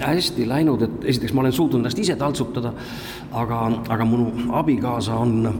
hästi 0.00 0.48
läinud, 0.48 0.84
et 0.86 1.08
esiteks 1.12 1.34
ma 1.36 1.44
olen 1.44 1.56
suutnud 1.56 1.82
ennast 1.82 2.00
ise 2.00 2.16
taltsutada, 2.20 2.72
aga, 3.36 3.60
aga 3.92 4.08
mu 4.08 4.24
abikaasa 4.58 5.18
on, 5.20 5.50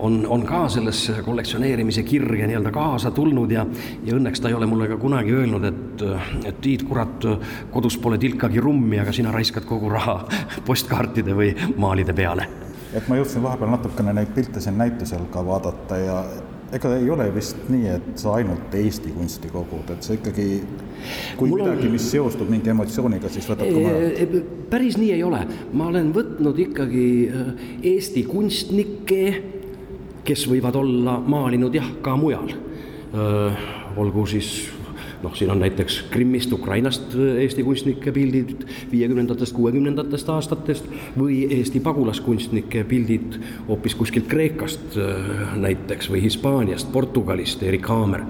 on, 0.00 0.20
on 0.32 0.46
ka 0.48 0.64
sellesse 0.72 1.20
kollektsioneerimise 1.26 2.04
kirge 2.08 2.48
nii-öelda 2.48 2.72
kaasa 2.74 3.12
tulnud 3.14 3.52
ja, 3.52 3.66
ja 4.06 4.16
õnneks 4.16 4.40
ta 4.40 4.50
ei 4.50 4.56
ole 4.56 4.68
mulle 4.70 4.88
ka 4.90 4.98
kunagi 5.02 5.34
öelnud, 5.36 5.68
et, 5.68 5.82
et 6.46 6.60
Tiit, 6.62 6.86
kurat, 6.88 7.26
kodus 7.72 7.98
pole 7.98 8.18
tilkagi 8.22 8.60
rummi, 8.62 9.00
aga 9.02 9.12
sina 9.12 9.32
raiskad 9.34 9.66
kogu 9.68 9.90
raha 9.92 10.22
postkaartide 10.68 11.36
või 11.36 11.52
maalide 11.76 12.14
peale. 12.16 12.48
et 12.92 13.06
ma 13.08 13.16
jõudsin 13.20 13.42
vahepeal 13.42 13.70
natukene 13.72 14.12
neid 14.16 14.32
pilte 14.34 14.60
siin 14.60 14.78
näitusel 14.78 15.28
ka 15.32 15.44
vaadata 15.46 15.96
ja 15.98 16.18
ega 16.72 16.94
ei 16.96 17.10
ole 17.10 17.26
vist 17.34 17.56
nii, 17.68 17.88
et 17.92 18.20
sa 18.20 18.36
ainult 18.38 18.72
Eesti 18.74 19.12
kunsti 19.12 19.50
kogud, 19.52 19.90
et 19.92 20.04
sa 20.04 20.16
ikkagi, 20.16 20.46
kui 21.36 21.50
Mul 21.50 21.62
midagi 21.62 21.88
on..., 21.88 21.94
mis 21.96 22.06
seostub 22.14 22.48
mingi 22.52 22.72
emotsiooniga, 22.72 23.28
siis 23.32 23.48
võtad 23.50 23.68
ka 23.68 23.82
mujalt? 23.82 24.52
päris 24.72 24.96
nii 24.96 25.10
ei 25.12 25.24
ole, 25.26 25.42
ma 25.76 25.90
olen 25.92 26.12
võtnud 26.16 26.60
ikkagi 26.64 27.08
äh, 27.28 27.50
Eesti 27.92 28.24
kunstnikke, 28.28 29.22
kes 30.24 30.46
võivad 30.48 30.78
olla 30.80 31.18
maalinud 31.20 31.74
jah, 31.74 31.88
ka 32.02 32.14
mujal. 32.16 32.52
Olgu 33.98 34.22
siis 34.30 34.52
noh, 35.22 35.34
siin 35.36 35.50
on 35.50 35.60
näiteks 35.60 36.02
Krimmist, 36.10 36.52
Ukrainast 36.52 37.14
äh, 37.14 37.36
Eesti 37.44 37.62
kunstnike 37.62 38.12
pildid 38.12 38.64
viiekümnendatest, 38.92 39.54
kuuekümnendatest 39.56 40.28
aastatest 40.28 40.88
või 41.18 41.42
Eesti 41.50 41.80
pagulaskunstnike 41.80 42.84
pildid 42.88 43.38
hoopis 43.68 43.94
kuskilt 43.98 44.26
Kreekast 44.30 44.98
äh, 44.98 45.56
näiteks 45.56 46.10
või 46.10 46.24
Hispaaniast, 46.26 46.92
Portugalist, 46.92 47.62
Erik 47.62 47.88
Haamer. 47.88 48.26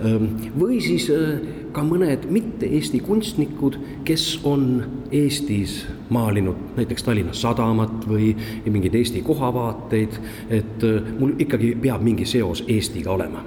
Ähm, 0.00 0.28
või 0.58 0.80
siis 0.84 1.10
äh, 1.12 1.40
ka 1.72 1.84
mõned 1.86 2.26
mitte 2.32 2.66
Eesti 2.66 3.02
kunstnikud, 3.04 3.78
kes 4.04 4.40
on 4.44 4.82
Eestis 5.12 5.82
maalinud 6.10 6.76
näiteks 6.76 7.04
Tallinna 7.06 7.36
Sadamat 7.36 8.08
või 8.08 8.32
mingeid 8.64 8.96
Eesti 8.96 9.22
kohavaateid, 9.26 10.20
et 10.50 10.86
mul 11.18 11.36
ikkagi 11.38 11.74
peab 11.82 12.02
mingi 12.02 12.26
seos 12.26 12.64
Eestiga 12.68 13.12
olema 13.14 13.44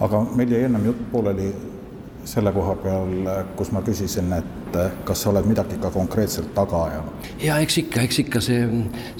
aga 0.00 0.22
meil 0.36 0.52
jäi 0.52 0.64
ennem 0.68 0.84
jutt 0.90 1.02
pooleli 1.12 1.50
selle 2.24 2.52
koha 2.52 2.74
peal, 2.82 3.28
kus 3.56 3.70
ma 3.72 3.80
küsisin, 3.84 4.28
et 4.36 4.76
kas 5.08 5.22
sa 5.24 5.30
oled 5.30 5.46
midagi 5.48 5.78
ka 5.80 5.90
konkreetselt 5.94 6.52
taga 6.54 6.82
ajanud? 6.86 7.28
ja 7.42 7.56
eks 7.64 7.78
ikka, 7.82 8.04
eks 8.06 8.20
ikka 8.24 8.42
see, 8.44 8.66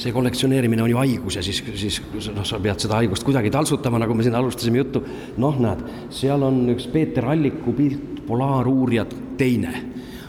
see 0.00 0.12
kollektsioneerimine 0.14 0.84
on 0.84 0.92
ju 0.92 1.00
haigus 1.00 1.38
ja 1.40 1.44
siis, 1.44 1.62
siis 1.80 2.00
noh, 2.34 2.44
sa 2.46 2.60
pead 2.62 2.84
seda 2.84 3.00
haigust 3.00 3.24
kuidagi 3.26 3.52
taltsutama, 3.52 4.02
nagu 4.02 4.14
me 4.14 4.26
siin 4.26 4.36
alustasime 4.36 4.82
juttu. 4.82 5.02
noh, 5.40 5.58
näed, 5.64 5.84
seal 6.14 6.44
on 6.46 6.62
üks 6.74 6.88
Peeter 6.92 7.30
Alliku 7.32 7.74
pilt 7.76 8.24
Polaaruurijat 8.28 9.14
teine, 9.40 9.72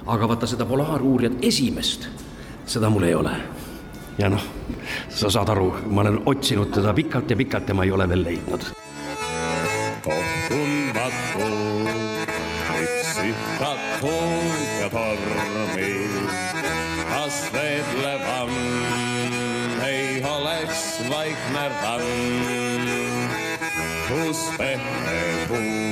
aga 0.10 0.30
vaata 0.32 0.50
seda 0.50 0.66
Polaaruurijat 0.66 1.44
esimest, 1.46 2.08
seda 2.66 2.90
mul 2.90 3.10
ei 3.10 3.16
ole. 3.16 3.36
ja 4.18 4.32
noh, 4.32 4.48
sa 5.10 5.30
saad 5.30 5.52
aru, 5.52 5.74
ma 5.92 6.08
olen 6.08 6.22
otsinud 6.26 6.72
teda 6.74 6.96
pikalt 6.98 7.36
ja 7.36 7.38
pikalt 7.38 7.68
ja 7.68 7.76
ma 7.76 7.84
ei 7.88 7.92
ole 7.92 8.10
veel 8.10 8.32
leidnud 8.32 8.72
tundmatu, 11.34 12.52
üksitatud 12.84 14.82
ja 14.82 14.90
tormi. 14.90 15.94
kas 17.10 17.38
vedlevam 17.54 18.50
ei 19.86 20.24
oleks 20.24 20.84
vaikne 21.10 21.66
rann, 21.84 22.90
kus 24.08 24.40
pehme 24.58 25.20
tuul 25.48 25.91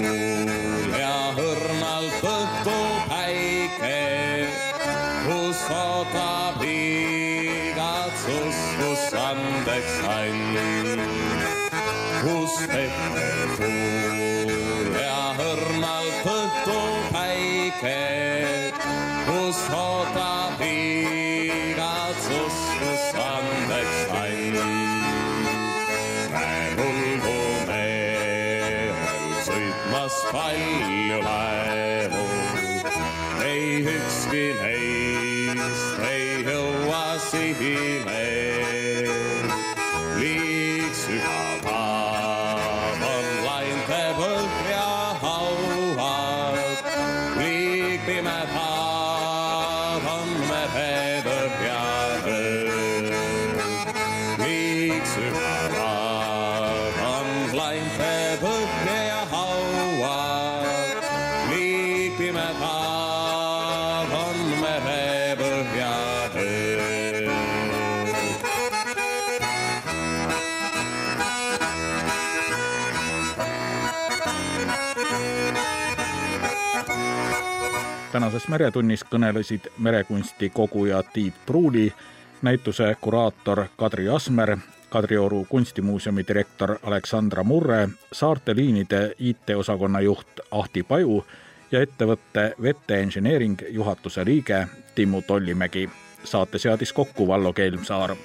Meretunnis 78.50 79.04
kõnelesid 79.06 79.68
merekunsti 79.78 80.50
koguja 80.50 81.04
Tiit 81.14 81.34
Pruuli, 81.46 81.94
näituse 82.42 82.96
kuraator 83.02 83.68
Kadri 83.78 84.10
Asmer, 84.10 84.58
Kadrioru 84.90 85.46
kunstimuuseumi 85.50 86.24
direktor 86.28 86.80
Aleksandra 86.84 87.44
Murre, 87.44 87.90
Saarte 88.12 88.56
liinide 88.56 89.14
IT-osakonna 89.20 90.02
juht 90.02 90.42
Ahti 90.52 90.84
Paju 90.84 91.26
ja 91.72 91.82
ettevõtte 91.86 92.54
Vette 92.62 93.00
Engineering 93.02 93.62
juhatuse 93.70 94.26
liige 94.26 94.68
Timmu 94.96 95.22
Tollimägi. 95.22 95.90
saate 96.24 96.58
seadis 96.58 96.94
kokku 96.94 97.28
Vallo 97.28 97.54
Kelmsaar. 97.54 98.16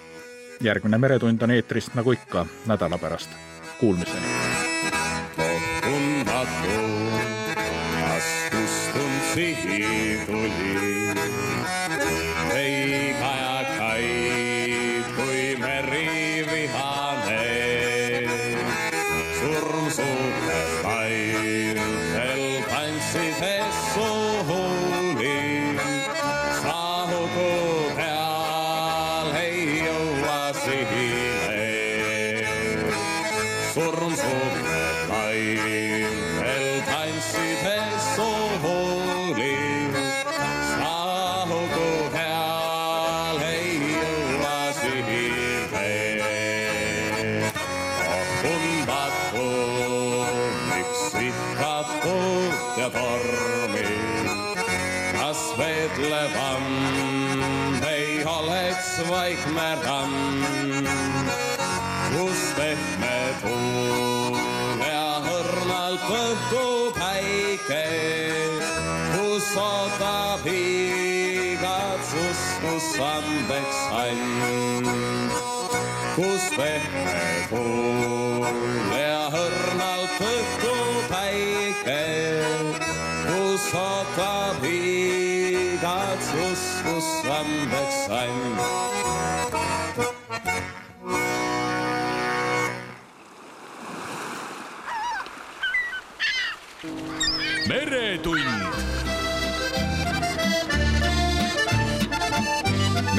järgmine 0.61 0.99
Meretund 0.99 1.43
on 1.43 1.51
eetris 1.51 1.95
nagu 1.95 2.13
ikka 2.13 2.47
nädala 2.67 2.99
pärast. 2.99 3.31
Kuulmiseni. 3.81 4.64
Sihi 9.35 10.19
tuli. 10.27 11.04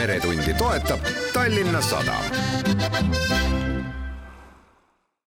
Meretundi 0.06 0.53
toetab 0.53 0.99
Tallinna 1.34 1.82
Sadam 1.82 3.45